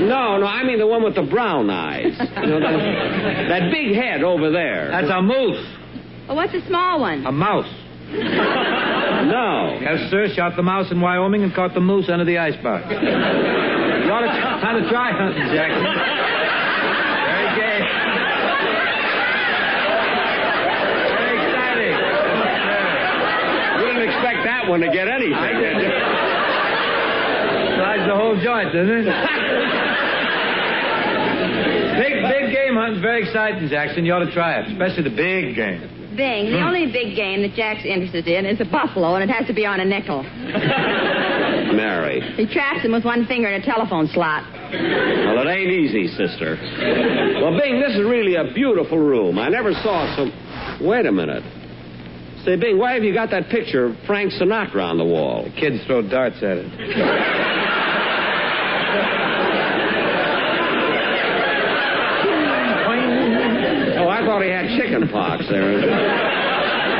No, 0.08 0.38
no, 0.38 0.46
I 0.46 0.62
mean 0.64 0.78
the 0.78 0.86
one 0.86 1.02
with 1.02 1.14
the 1.16 1.22
brown 1.28 1.68
eyes. 1.68 2.14
You 2.16 2.46
know, 2.46 2.60
that, 2.60 3.48
that 3.48 3.70
big 3.72 3.94
head 3.94 4.22
over 4.22 4.50
there. 4.50 4.88
That's 4.90 5.10
a 5.10 5.20
moose. 5.20 5.66
Well, 6.28 6.36
what's 6.36 6.54
a 6.54 6.64
small 6.66 7.00
one? 7.00 7.26
A 7.26 7.32
mouse. 7.32 7.68
No. 8.12 9.78
Yes, 9.82 10.10
sir. 10.10 10.28
Shot 10.34 10.56
the 10.56 10.62
mouse 10.62 10.90
in 10.90 11.00
Wyoming 11.00 11.42
and 11.42 11.52
caught 11.54 11.74
the 11.74 11.80
moose 11.80 12.08
under 12.08 12.24
the 12.24 12.38
icebox. 12.38 12.86
you 12.88 12.96
ought 12.96 14.22
to 14.22 14.32
kind 14.62 14.82
of 14.82 14.88
try 14.88 15.10
hunting, 15.12 15.44
Jackson. 15.52 15.82
Very 17.28 17.48
gay. 17.58 17.80
Very 21.12 21.36
exciting. 21.36 21.96
You 23.76 23.84
didn't 23.92 24.08
expect 24.08 24.40
that 24.68 24.70
one 24.70 24.80
to 24.80 24.90
get 24.92 25.08
anything, 25.08 25.32
did 25.32 25.76
you? 25.80 25.88
Slides 27.80 28.04
the 28.04 28.16
whole 28.16 28.36
joint, 28.36 28.68
doesn't 28.72 29.00
it? 29.00 29.08
big, 32.04 32.20
big 32.28 32.52
game 32.52 32.76
hunting's 32.76 33.00
very 33.00 33.24
exciting, 33.24 33.66
Jackson. 33.68 34.04
You 34.04 34.12
ought 34.12 34.24
to 34.24 34.30
try 34.32 34.60
it, 34.60 34.68
especially 34.68 35.04
the 35.08 35.16
big 35.16 35.56
game. 35.56 35.80
Bing, 36.16 36.50
the 36.50 36.58
hmm. 36.58 36.66
only 36.66 36.86
big 36.90 37.14
game 37.14 37.42
that 37.42 37.54
Jack's 37.54 37.84
interested 37.86 38.26
in 38.26 38.44
is 38.44 38.60
a 38.60 38.64
buffalo, 38.64 39.14
and 39.14 39.22
it 39.22 39.30
has 39.32 39.46
to 39.46 39.54
be 39.54 39.64
on 39.64 39.78
a 39.80 39.84
nickel. 39.84 40.22
Mary. 41.72 42.20
He 42.34 42.46
traps 42.46 42.82
him 42.82 42.92
with 42.92 43.04
one 43.04 43.24
finger 43.26 43.48
in 43.48 43.62
a 43.62 43.64
telephone 43.64 44.08
slot. 44.08 44.42
Well, 44.52 45.38
it 45.38 45.46
ain't 45.48 45.70
easy, 45.70 46.08
sister. 46.08 46.58
Well, 47.40 47.56
Bing, 47.56 47.80
this 47.80 47.94
is 47.94 48.02
really 48.02 48.34
a 48.34 48.52
beautiful 48.52 48.98
room. 48.98 49.38
I 49.38 49.48
never 49.48 49.72
saw 49.72 50.16
so. 50.16 50.28
Wait 50.84 51.06
a 51.06 51.12
minute. 51.12 51.44
Say, 52.44 52.56
Bing, 52.56 52.78
why 52.78 52.94
have 52.94 53.04
you 53.04 53.12
got 53.12 53.30
that 53.30 53.48
picture 53.48 53.86
of 53.86 53.96
Frank 54.06 54.32
Sinatra 54.32 54.82
on 54.82 54.96
the 54.96 55.04
wall? 55.04 55.44
The 55.44 55.50
kids 55.50 55.84
throw 55.86 56.02
darts 56.02 56.36
at 56.36 56.56
it. 56.58 56.66
Oh, 63.98 64.08
I 64.08 64.20
thought 64.24 64.42
he 64.42 64.50
had 64.50 64.78
chicken 64.80 65.08
pox 65.08 65.44
there. 65.50 65.80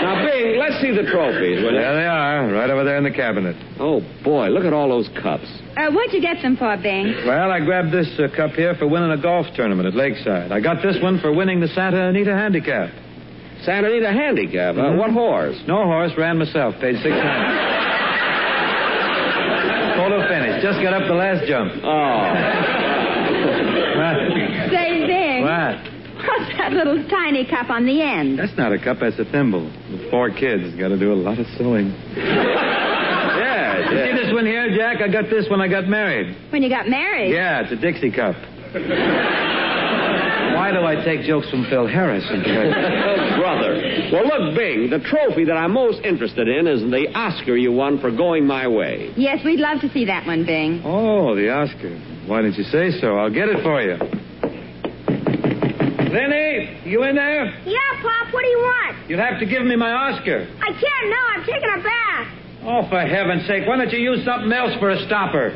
Now, 0.02 0.26
Bing, 0.26 0.58
let's 0.58 0.82
see 0.82 0.90
the 0.90 1.08
trophies, 1.10 1.62
will 1.62 1.72
you? 1.72 1.78
There 1.80 1.94
they 1.94 2.06
are, 2.06 2.52
right 2.52 2.70
over 2.70 2.84
there 2.84 2.98
in 2.98 3.04
the 3.04 3.10
cabinet. 3.10 3.56
Oh, 3.78 4.00
boy, 4.24 4.48
look 4.48 4.64
at 4.64 4.72
all 4.72 4.88
those 4.88 5.08
cups. 5.22 5.46
Uh, 5.76 5.90
what'd 5.92 6.12
you 6.12 6.20
get 6.20 6.42
them 6.42 6.56
for, 6.56 6.76
Bing? 6.76 7.14
Well, 7.26 7.50
I 7.50 7.60
grabbed 7.64 7.92
this 7.92 8.08
uh, 8.18 8.28
cup 8.34 8.50
here 8.52 8.74
for 8.74 8.86
winning 8.88 9.12
a 9.12 9.22
golf 9.22 9.46
tournament 9.54 9.86
at 9.86 9.94
Lakeside. 9.94 10.52
I 10.52 10.60
got 10.60 10.82
this 10.82 10.98
one 11.00 11.20
for 11.20 11.32
winning 11.32 11.60
the 11.60 11.68
Santa 11.68 12.08
Anita 12.08 12.34
Handicap. 12.34 12.90
Santa 13.64 13.88
Anita 13.88 14.12
Handicap. 14.12 14.76
Uh, 14.76 14.80
Mhm. 14.80 14.96
what 14.98 15.10
horse? 15.10 15.56
No 15.66 15.84
horse, 15.84 16.12
ran 16.16 16.38
myself, 16.38 16.74
paid 16.80 16.96
six 17.02 17.14
hundred. 17.14 17.52
Photo 19.96 20.22
finish. 20.28 20.62
Just 20.62 20.80
got 20.80 20.92
up 20.94 21.06
the 21.08 21.14
last 21.14 21.44
jump. 21.46 21.72
Oh. 21.84 22.34
What? 23.98 24.16
Say, 24.70 25.06
Bing. 25.06 25.42
What? 25.42 25.76
What's 26.24 26.56
that 26.58 26.72
little 26.72 27.02
tiny 27.08 27.44
cup 27.44 27.68
on 27.70 27.84
the 27.84 28.00
end? 28.00 28.38
That's 28.38 28.56
not 28.56 28.72
a 28.72 28.78
cup, 28.78 28.98
that's 29.00 29.18
a 29.18 29.24
thimble. 29.24 29.64
With 29.90 30.08
four 30.10 30.30
kids, 30.30 30.74
got 30.78 30.88
to 30.88 30.98
do 30.98 31.12
a 31.12 31.14
lot 31.18 31.38
of 31.38 31.46
sewing. 31.58 31.92
Yeah, 33.38 33.78
You 33.90 33.98
see 34.06 34.12
this 34.24 34.32
one 34.34 34.46
here, 34.46 34.68
Jack? 34.76 35.00
I 35.00 35.08
got 35.08 35.30
this 35.30 35.48
when 35.48 35.60
I 35.60 35.68
got 35.68 35.86
married. 35.88 36.34
When 36.50 36.62
you 36.62 36.68
got 36.68 36.88
married? 36.88 37.30
Yeah, 37.32 37.60
it's 37.62 37.70
a 37.72 37.76
Dixie 37.76 38.10
cup. 38.10 38.34
Why 40.58 40.70
do 40.72 40.84
I 40.84 40.96
take 41.04 41.22
jokes 41.22 41.48
from 41.50 41.64
Phil 41.70 41.86
Harris? 41.86 42.24
Brother. 43.38 44.10
Well, 44.12 44.26
look, 44.26 44.56
Bing, 44.56 44.90
the 44.90 44.98
trophy 44.98 45.44
that 45.44 45.56
I'm 45.56 45.72
most 45.72 46.04
interested 46.04 46.48
in 46.48 46.66
is 46.66 46.80
the 46.90 47.06
Oscar 47.14 47.56
you 47.56 47.72
won 47.72 48.00
for 48.00 48.10
going 48.10 48.46
my 48.46 48.66
way. 48.66 49.12
Yes, 49.16 49.44
we'd 49.44 49.60
love 49.60 49.80
to 49.82 49.88
see 49.92 50.06
that 50.06 50.26
one, 50.26 50.44
Bing. 50.44 50.82
Oh, 50.84 51.34
the 51.34 51.50
Oscar. 51.50 51.96
Why 52.26 52.42
didn't 52.42 52.56
you 52.58 52.64
say 52.64 52.90
so? 53.00 53.16
I'll 53.16 53.32
get 53.32 53.48
it 53.48 53.62
for 53.62 53.80
you. 53.80 53.96
Lenny, 56.08 56.80
you 56.84 57.02
in 57.04 57.14
there? 57.16 57.46
Yeah, 57.64 57.78
Pop, 58.02 58.32
what 58.32 58.42
do 58.42 58.48
you 58.48 58.58
want? 58.58 59.10
You'll 59.10 59.20
have 59.20 59.38
to 59.40 59.46
give 59.46 59.62
me 59.62 59.76
my 59.76 59.92
Oscar. 59.92 60.48
I 60.60 60.72
can't 60.72 61.10
now. 61.10 61.24
I'm 61.36 61.44
taking 61.44 61.70
a 61.78 61.82
bath. 61.82 62.34
Oh, 62.64 62.88
for 62.88 63.00
heaven's 63.00 63.46
sake, 63.46 63.68
why 63.68 63.76
don't 63.76 63.92
you 63.92 63.98
use 63.98 64.24
something 64.24 64.52
else 64.52 64.72
for 64.80 64.90
a 64.90 64.98
stopper? 65.06 65.54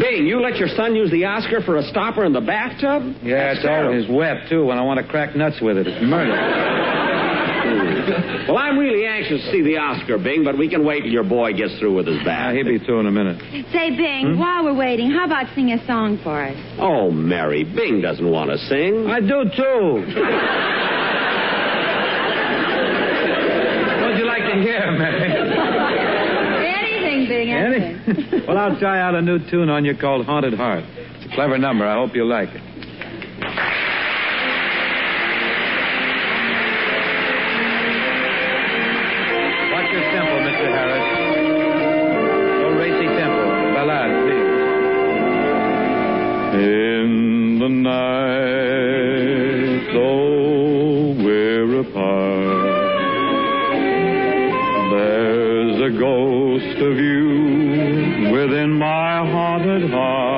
Bing, 0.00 0.26
you 0.26 0.40
let 0.42 0.56
your 0.56 0.68
son 0.68 0.94
use 0.96 1.10
the 1.10 1.24
Oscar 1.24 1.60
for 1.62 1.76
a 1.76 1.82
stopper 1.84 2.24
in 2.24 2.32
the 2.32 2.40
bathtub? 2.40 3.14
Yeah, 3.22 3.52
it's 3.52 3.64
always 3.64 4.06
wet, 4.10 4.48
too, 4.48 4.64
when 4.66 4.78
I 4.78 4.82
want 4.82 4.98
to 5.00 5.06
crack 5.06 5.36
nuts 5.36 5.60
with 5.60 5.76
it. 5.78 5.86
It's 5.86 6.02
murder. 6.04 6.32
Well, 8.48 8.58
I'm 8.58 8.78
really 8.78 9.06
anxious 9.06 9.42
to 9.46 9.50
see 9.52 9.62
the 9.62 9.78
Oscar, 9.78 10.18
Bing, 10.18 10.44
but 10.44 10.58
we 10.58 10.68
can 10.68 10.84
wait 10.84 11.02
till 11.02 11.10
your 11.12 11.24
boy 11.24 11.54
gets 11.54 11.78
through 11.78 11.94
with 11.96 12.06
his 12.06 12.18
Ah, 12.20 12.24
bath. 12.24 12.54
he'll 12.54 12.64
be 12.66 12.78
through 12.78 13.00
in 13.00 13.06
a 13.06 13.10
minute. 13.10 13.38
Say, 13.72 13.90
Bing, 13.96 14.34
Hmm? 14.34 14.38
while 14.38 14.64
we're 14.64 14.74
waiting, 14.74 15.10
how 15.10 15.24
about 15.24 15.46
sing 15.54 15.72
a 15.72 15.78
song 15.86 16.18
for 16.22 16.42
us? 16.42 16.56
Oh, 16.78 17.10
Mary, 17.10 17.64
Bing 17.64 18.02
doesn't 18.02 18.28
want 18.30 18.50
to 18.50 18.58
sing. 18.58 19.06
I 19.08 19.20
do, 19.20 19.44
too. 19.56 20.04
What'd 24.02 24.18
you 24.18 24.26
like 24.26 24.44
to 24.52 24.60
hear, 24.60 24.92
Mary? 24.92 25.33
well, 28.46 28.58
I'll 28.58 28.78
try 28.78 29.00
out 29.00 29.14
a 29.14 29.22
new 29.22 29.38
tune 29.50 29.70
on 29.70 29.84
you 29.84 29.96
called 29.96 30.26
Haunted 30.26 30.52
Heart. 30.54 30.84
It's 30.84 31.24
a 31.32 31.34
clever 31.34 31.56
number. 31.56 31.86
I 31.86 31.94
hope 31.94 32.14
you 32.14 32.26
like 32.26 32.50
it. 32.50 32.60
Watch 39.72 39.88
your 39.90 40.04
tempo, 40.12 40.36
Mr. 40.44 40.68
Harris. 40.68 41.06
No 42.60 42.68
racy 42.78 43.06
tempo. 43.16 43.44
Ballad. 43.72 44.10
In 46.60 47.58
the 47.58 47.68
night, 47.68 48.72
though 49.94 51.14
we're 51.24 51.80
apart, 51.80 52.64
there's 54.92 55.76
a 55.80 55.98
ghost 55.98 56.78
of 56.82 56.98
you 56.98 57.23
haunted 59.74 59.90
heart. 59.90 60.33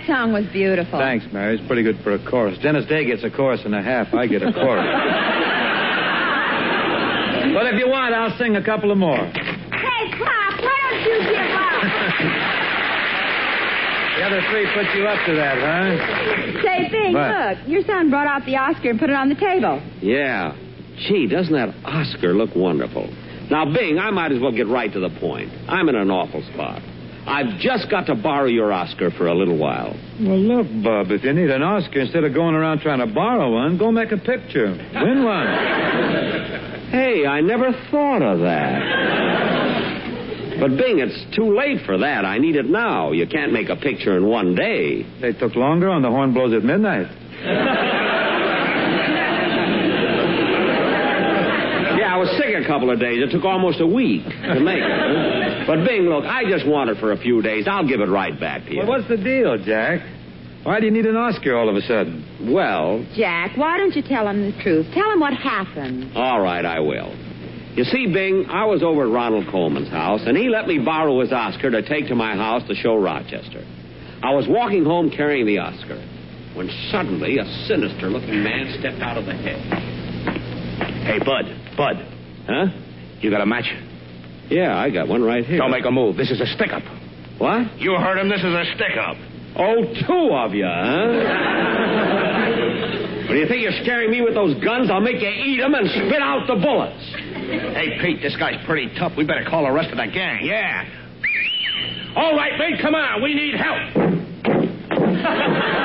That 0.00 0.06
song 0.06 0.32
was 0.32 0.44
beautiful. 0.52 0.98
Thanks, 0.98 1.26
Mary. 1.32 1.58
It's 1.58 1.66
pretty 1.66 1.82
good 1.82 1.98
for 2.02 2.12
a 2.14 2.18
chorus. 2.30 2.58
Dennis 2.62 2.86
Day 2.86 3.04
gets 3.04 3.22
a 3.24 3.30
chorus 3.30 3.60
and 3.64 3.74
a 3.74 3.82
half. 3.82 4.12
I 4.14 4.26
get 4.26 4.42
a 4.42 4.52
chorus. 4.52 4.84
but 7.54 7.66
if 7.66 7.78
you 7.78 7.88
want, 7.88 8.14
I'll 8.14 8.36
sing 8.38 8.56
a 8.56 8.64
couple 8.64 8.90
of 8.90 8.98
more. 8.98 9.16
Hey, 9.16 10.10
Pop, 10.16 10.60
why 10.60 10.76
don't 10.90 11.04
you 11.04 11.18
give 11.30 11.50
up? 11.56 11.82
The 14.10 14.26
other 14.26 14.42
three 14.50 14.66
put 14.74 14.84
you 14.94 15.06
up 15.06 15.24
to 15.26 15.32
that, 15.34 15.56
huh? 15.56 15.96
Say, 16.62 16.88
Bing, 16.92 17.14
What? 17.14 17.56
look, 17.56 17.66
your 17.66 17.82
son 17.86 18.10
brought 18.10 18.26
out 18.26 18.44
the 18.44 18.54
Oscar 18.54 18.90
and 18.90 19.00
put 19.00 19.08
it 19.08 19.16
on 19.16 19.30
the 19.30 19.34
table. 19.34 19.80
Yeah. 20.02 20.52
Gee, 21.08 21.26
doesn't 21.26 21.54
that 21.54 21.74
Oscar 21.86 22.34
look 22.34 22.54
wonderful? 22.54 23.08
Now, 23.50 23.64
Bing, 23.72 23.98
I 23.98 24.10
might 24.10 24.30
as 24.30 24.38
well 24.38 24.52
get 24.52 24.66
right 24.68 24.92
to 24.92 25.00
the 25.00 25.08
point. 25.18 25.50
I'm 25.70 25.88
in 25.88 25.94
an 25.94 26.10
awful 26.10 26.42
spot. 26.52 26.82
I've 27.26 27.58
just 27.60 27.90
got 27.90 28.06
to 28.06 28.14
borrow 28.14 28.46
your 28.46 28.72
Oscar 28.72 29.10
for 29.10 29.26
a 29.28 29.34
little 29.34 29.56
while. 29.58 29.94
Well, 30.20 30.38
look, 30.38 30.66
Bub, 30.82 31.10
if 31.10 31.22
you 31.22 31.32
need 31.32 31.50
an 31.50 31.62
Oscar, 31.62 32.00
instead 32.00 32.24
of 32.24 32.32
going 32.34 32.54
around 32.54 32.80
trying 32.80 33.00
to 33.00 33.06
borrow 33.12 33.52
one, 33.52 33.76
go 33.78 33.92
make 33.92 34.10
a 34.12 34.16
picture. 34.16 34.72
Win 34.94 35.24
one. 35.24 35.46
Hey, 36.90 37.24
I 37.24 37.40
never 37.40 37.70
thought 37.92 38.20
of 38.20 38.40
that. 38.40 38.82
But 40.58 40.70
Bing, 40.76 40.98
it's 40.98 41.36
too 41.36 41.56
late 41.56 41.86
for 41.86 41.96
that. 41.98 42.24
I 42.24 42.38
need 42.38 42.56
it 42.56 42.66
now. 42.66 43.12
You 43.12 43.28
can't 43.28 43.52
make 43.52 43.68
a 43.68 43.76
picture 43.76 44.16
in 44.16 44.26
one 44.26 44.56
day. 44.56 45.06
They 45.20 45.32
took 45.32 45.54
longer 45.54 45.88
on 45.88 46.02
the 46.02 46.08
horn 46.08 46.34
blows 46.34 46.52
at 46.52 46.64
midnight. 46.64 47.06
Yeah, 51.98 52.14
I 52.14 52.18
was 52.18 52.30
sick 52.38 52.54
a 52.54 52.66
couple 52.66 52.90
of 52.90 52.98
days. 53.00 53.22
It 53.22 53.30
took 53.30 53.44
almost 53.44 53.80
a 53.80 53.86
week 53.86 54.24
to 54.24 54.60
make 54.60 54.78
it. 54.80 55.49
But 55.70 55.86
Bing, 55.86 56.02
look, 56.10 56.24
I 56.24 56.42
just 56.50 56.66
want 56.66 56.90
it 56.90 56.98
for 56.98 57.12
a 57.12 57.16
few 57.16 57.42
days. 57.42 57.68
I'll 57.70 57.86
give 57.86 58.00
it 58.00 58.08
right 58.08 58.34
back 58.40 58.64
to 58.64 58.72
you. 58.72 58.78
Well, 58.80 58.88
what's 58.88 59.06
the 59.06 59.16
deal, 59.16 59.56
Jack? 59.56 60.00
Why 60.64 60.80
do 60.80 60.86
you 60.86 60.90
need 60.90 61.06
an 61.06 61.14
Oscar 61.14 61.56
all 61.56 61.68
of 61.68 61.76
a 61.76 61.80
sudden? 61.82 62.50
Well, 62.52 63.06
Jack, 63.14 63.56
why 63.56 63.78
don't 63.78 63.94
you 63.94 64.02
tell 64.02 64.26
him 64.26 64.50
the 64.50 64.62
truth? 64.64 64.86
Tell 64.92 65.08
him 65.12 65.20
what 65.20 65.32
happened. 65.32 66.10
all 66.16 66.40
right, 66.40 66.64
I 66.64 66.80
will. 66.80 67.14
You 67.76 67.84
see, 67.84 68.12
Bing, 68.12 68.46
I 68.50 68.64
was 68.66 68.82
over 68.82 69.06
at 69.06 69.12
Ronald 69.12 69.46
Colman's 69.48 69.90
house, 69.90 70.22
and 70.26 70.36
he 70.36 70.48
let 70.48 70.66
me 70.66 70.80
borrow 70.84 71.20
his 71.20 71.30
Oscar 71.32 71.70
to 71.70 71.88
take 71.88 72.08
to 72.08 72.16
my 72.16 72.34
house 72.34 72.66
to 72.66 72.74
show 72.74 72.96
Rochester. 72.96 73.64
I 74.24 74.34
was 74.34 74.46
walking 74.48 74.84
home 74.84 75.08
carrying 75.08 75.46
the 75.46 75.58
Oscar 75.58 76.02
when 76.56 76.68
suddenly 76.90 77.38
a 77.38 77.44
sinister 77.68 78.10
looking 78.10 78.42
man 78.42 78.74
stepped 78.80 79.00
out 79.00 79.16
of 79.16 79.24
the 79.24 79.34
hedge. 79.34 79.70
Hey, 81.06 81.18
Bud, 81.20 81.46
Bud, 81.76 81.94
Huh? 82.48 82.66
you 83.20 83.30
got 83.30 83.40
a 83.40 83.46
match? 83.46 83.72
Yeah, 84.50 84.76
I 84.76 84.90
got 84.90 85.08
one 85.08 85.22
right 85.22 85.44
here. 85.44 85.58
Don't 85.58 85.70
make 85.70 85.84
a 85.86 85.90
move. 85.90 86.16
This 86.16 86.30
is 86.30 86.40
a 86.40 86.46
stick 86.54 86.72
up. 86.72 86.82
What? 87.38 87.78
You 87.80 87.94
heard 87.94 88.18
him. 88.18 88.28
This 88.28 88.40
is 88.40 88.52
a 88.52 88.64
stick 88.74 88.98
up. 88.98 89.16
Oh, 89.56 89.82
two 90.06 90.30
of 90.34 90.52
you, 90.54 90.66
huh? 90.66 91.06
When 93.28 93.38
you 93.38 93.46
think 93.46 93.62
you're 93.62 93.80
scaring 93.82 94.10
me 94.10 94.20
with 94.22 94.34
those 94.34 94.54
guns, 94.62 94.90
I'll 94.90 95.00
make 95.00 95.20
you 95.22 95.28
eat 95.28 95.58
them 95.60 95.74
and 95.74 95.88
spit 95.88 96.20
out 96.20 96.46
the 96.46 96.56
bullets. 96.56 96.98
Hey, 97.74 97.98
Pete, 98.00 98.20
this 98.22 98.36
guy's 98.36 98.58
pretty 98.66 98.90
tough. 98.98 99.12
We 99.16 99.24
better 99.24 99.44
call 99.48 99.64
the 99.64 99.70
rest 99.72 99.90
of 99.90 99.98
the 99.98 100.06
gang. 100.06 100.44
Yeah. 100.44 100.84
All 102.16 102.34
right, 102.36 102.58
mate, 102.58 102.80
come 102.82 102.94
on. 102.94 103.22
We 103.22 103.34
need 103.34 103.54
help. 103.54 103.80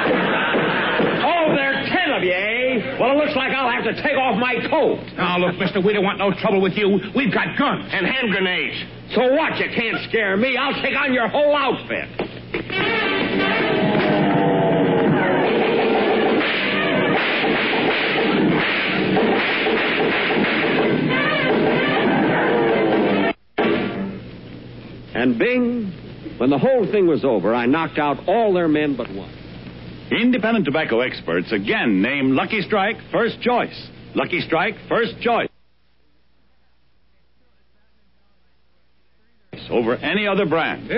Oh, 1.27 1.55
there 1.55 1.73
are 1.73 1.85
ten 1.89 2.11
of 2.15 2.21
you, 2.23 2.31
eh? 2.31 2.54
Well, 2.99 3.11
it 3.11 3.17
looks 3.17 3.35
like 3.35 3.51
I'll 3.51 3.69
have 3.69 3.83
to 3.83 4.01
take 4.01 4.15
off 4.15 4.39
my 4.39 4.55
coat. 4.69 4.99
Now, 5.17 5.37
look, 5.37 5.59
mister, 5.59 5.81
we 5.81 5.91
don't 5.91 6.05
want 6.05 6.17
no 6.17 6.31
trouble 6.31 6.61
with 6.61 6.73
you. 6.77 6.99
We've 7.13 7.33
got 7.33 7.57
guns. 7.57 7.89
And 7.91 8.05
hand 8.05 8.31
grenades. 8.31 8.81
So 9.13 9.33
what? 9.33 9.57
You 9.59 9.67
can't 9.75 9.97
scare 10.07 10.37
me. 10.37 10.55
I'll 10.55 10.81
take 10.81 10.95
on 10.95 11.13
your 11.13 11.27
whole 11.27 11.55
outfit. 11.55 12.09
And 25.15 25.37
Bing, 25.37 25.91
when 26.37 26.49
the 26.49 26.57
whole 26.57 26.89
thing 26.91 27.07
was 27.07 27.25
over, 27.25 27.53
I 27.53 27.65
knocked 27.65 27.97
out 27.97 28.25
all 28.27 28.53
their 28.53 28.67
men 28.69 28.95
but 28.95 29.09
one. 29.13 29.34
Independent 30.11 30.65
tobacco 30.65 30.99
experts 30.99 31.51
again 31.51 32.01
name 32.01 32.31
Lucky 32.35 32.61
Strike 32.61 32.97
first 33.11 33.41
choice. 33.41 33.89
Lucky 34.13 34.39
Strike 34.41 34.75
first 34.87 35.19
choice. 35.21 35.49
Over 39.69 39.95
any 39.95 40.27
other 40.27 40.45
brand. 40.45 40.89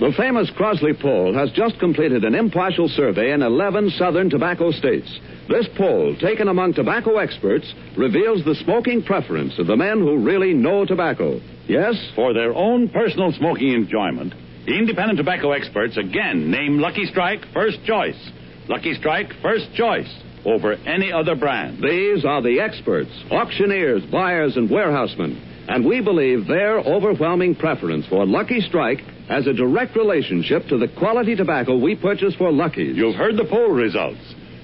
The 0.00 0.12
famous 0.16 0.50
Crossley 0.56 0.92
poll 0.94 1.34
has 1.34 1.50
just 1.52 1.78
completed 1.78 2.24
an 2.24 2.34
impartial 2.34 2.88
survey 2.88 3.32
in 3.32 3.42
11 3.42 3.90
southern 3.90 4.28
tobacco 4.30 4.70
states. 4.70 5.08
This 5.48 5.66
poll, 5.76 6.16
taken 6.20 6.48
among 6.48 6.74
tobacco 6.74 7.16
experts, 7.16 7.72
reveals 7.96 8.44
the 8.44 8.54
smoking 8.56 9.02
preference 9.02 9.58
of 9.58 9.66
the 9.66 9.76
men 9.76 9.98
who 9.98 10.18
really 10.18 10.54
know 10.54 10.84
tobacco. 10.84 11.40
Yes? 11.66 11.94
For 12.14 12.34
their 12.34 12.54
own 12.54 12.88
personal 12.88 13.32
smoking 13.32 13.72
enjoyment, 13.72 14.34
the 14.66 14.76
independent 14.76 15.18
tobacco 15.18 15.52
experts 15.52 15.96
again 15.96 16.50
name 16.50 16.78
Lucky 16.78 17.06
Strike 17.06 17.40
first 17.52 17.84
choice. 17.84 18.30
Lucky 18.68 18.94
Strike 18.94 19.32
first 19.42 19.72
choice 19.74 20.08
over 20.44 20.72
any 20.72 21.12
other 21.12 21.34
brand. 21.34 21.82
These 21.82 22.24
are 22.24 22.42
the 22.42 22.60
experts, 22.60 23.10
auctioneers, 23.30 24.04
buyers, 24.10 24.56
and 24.56 24.70
warehousemen. 24.70 25.66
And 25.68 25.84
we 25.84 26.00
believe 26.00 26.46
their 26.46 26.78
overwhelming 26.80 27.54
preference 27.54 28.06
for 28.08 28.26
Lucky 28.26 28.60
Strike 28.60 29.00
has 29.28 29.46
a 29.46 29.52
direct 29.52 29.94
relationship 29.94 30.66
to 30.68 30.78
the 30.78 30.88
quality 30.98 31.36
tobacco 31.36 31.76
we 31.76 31.94
purchase 31.94 32.34
for 32.34 32.50
Lucky's. 32.50 32.96
You've 32.96 33.14
heard 33.14 33.36
the 33.36 33.44
poll 33.44 33.70
results. 33.70 34.18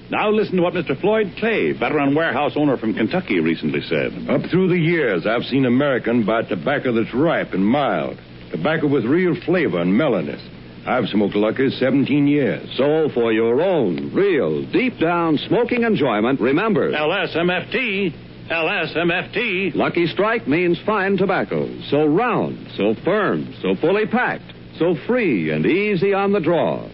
Now 0.09 0.29
listen 0.31 0.55
to 0.55 0.61
what 0.61 0.73
Mr. 0.73 0.99
Floyd 0.99 1.33
Clay, 1.37 1.73
veteran 1.73 2.15
warehouse 2.15 2.53
owner 2.55 2.77
from 2.77 2.93
Kentucky, 2.93 3.39
recently 3.39 3.81
said. 3.81 4.29
Up 4.29 4.49
through 4.49 4.69
the 4.69 4.79
years, 4.79 5.25
I've 5.25 5.43
seen 5.43 5.65
American 5.65 6.25
buy 6.25 6.43
tobacco 6.43 6.93
that's 6.93 7.13
ripe 7.13 7.53
and 7.53 7.65
mild, 7.65 8.17
tobacco 8.51 8.87
with 8.87 9.05
real 9.05 9.35
flavor 9.45 9.79
and 9.79 9.97
mellowness. 9.97 10.41
I've 10.87 11.09
smoked 11.09 11.35
Luckies 11.35 11.77
17 11.79 12.27
years. 12.27 12.73
So, 12.77 13.09
for 13.13 13.33
your 13.33 13.61
own, 13.61 14.13
real, 14.13 14.65
deep 14.71 14.97
down 14.99 15.37
smoking 15.37 15.83
enjoyment, 15.83 16.39
remember. 16.39 16.91
LSMFT. 16.91 18.13
LSMFT. 18.49 19.75
Lucky 19.75 20.07
Strike 20.07 20.47
means 20.47 20.79
fine 20.85 21.17
tobacco. 21.17 21.67
So 21.89 22.05
round, 22.05 22.69
so 22.77 22.95
firm, 23.03 23.53
so 23.61 23.75
fully 23.81 24.05
packed, 24.05 24.53
so 24.79 24.95
free 25.05 25.51
and 25.51 25.65
easy 25.65 26.13
on 26.13 26.31
the 26.31 26.39
draw. 26.39 26.87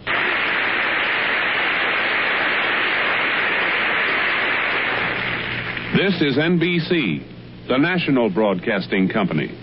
This 5.96 6.20
is 6.22 6.38
NBC, 6.38 7.68
the 7.68 7.78
national 7.78 8.32
broadcasting 8.32 9.08
company. 9.08 9.63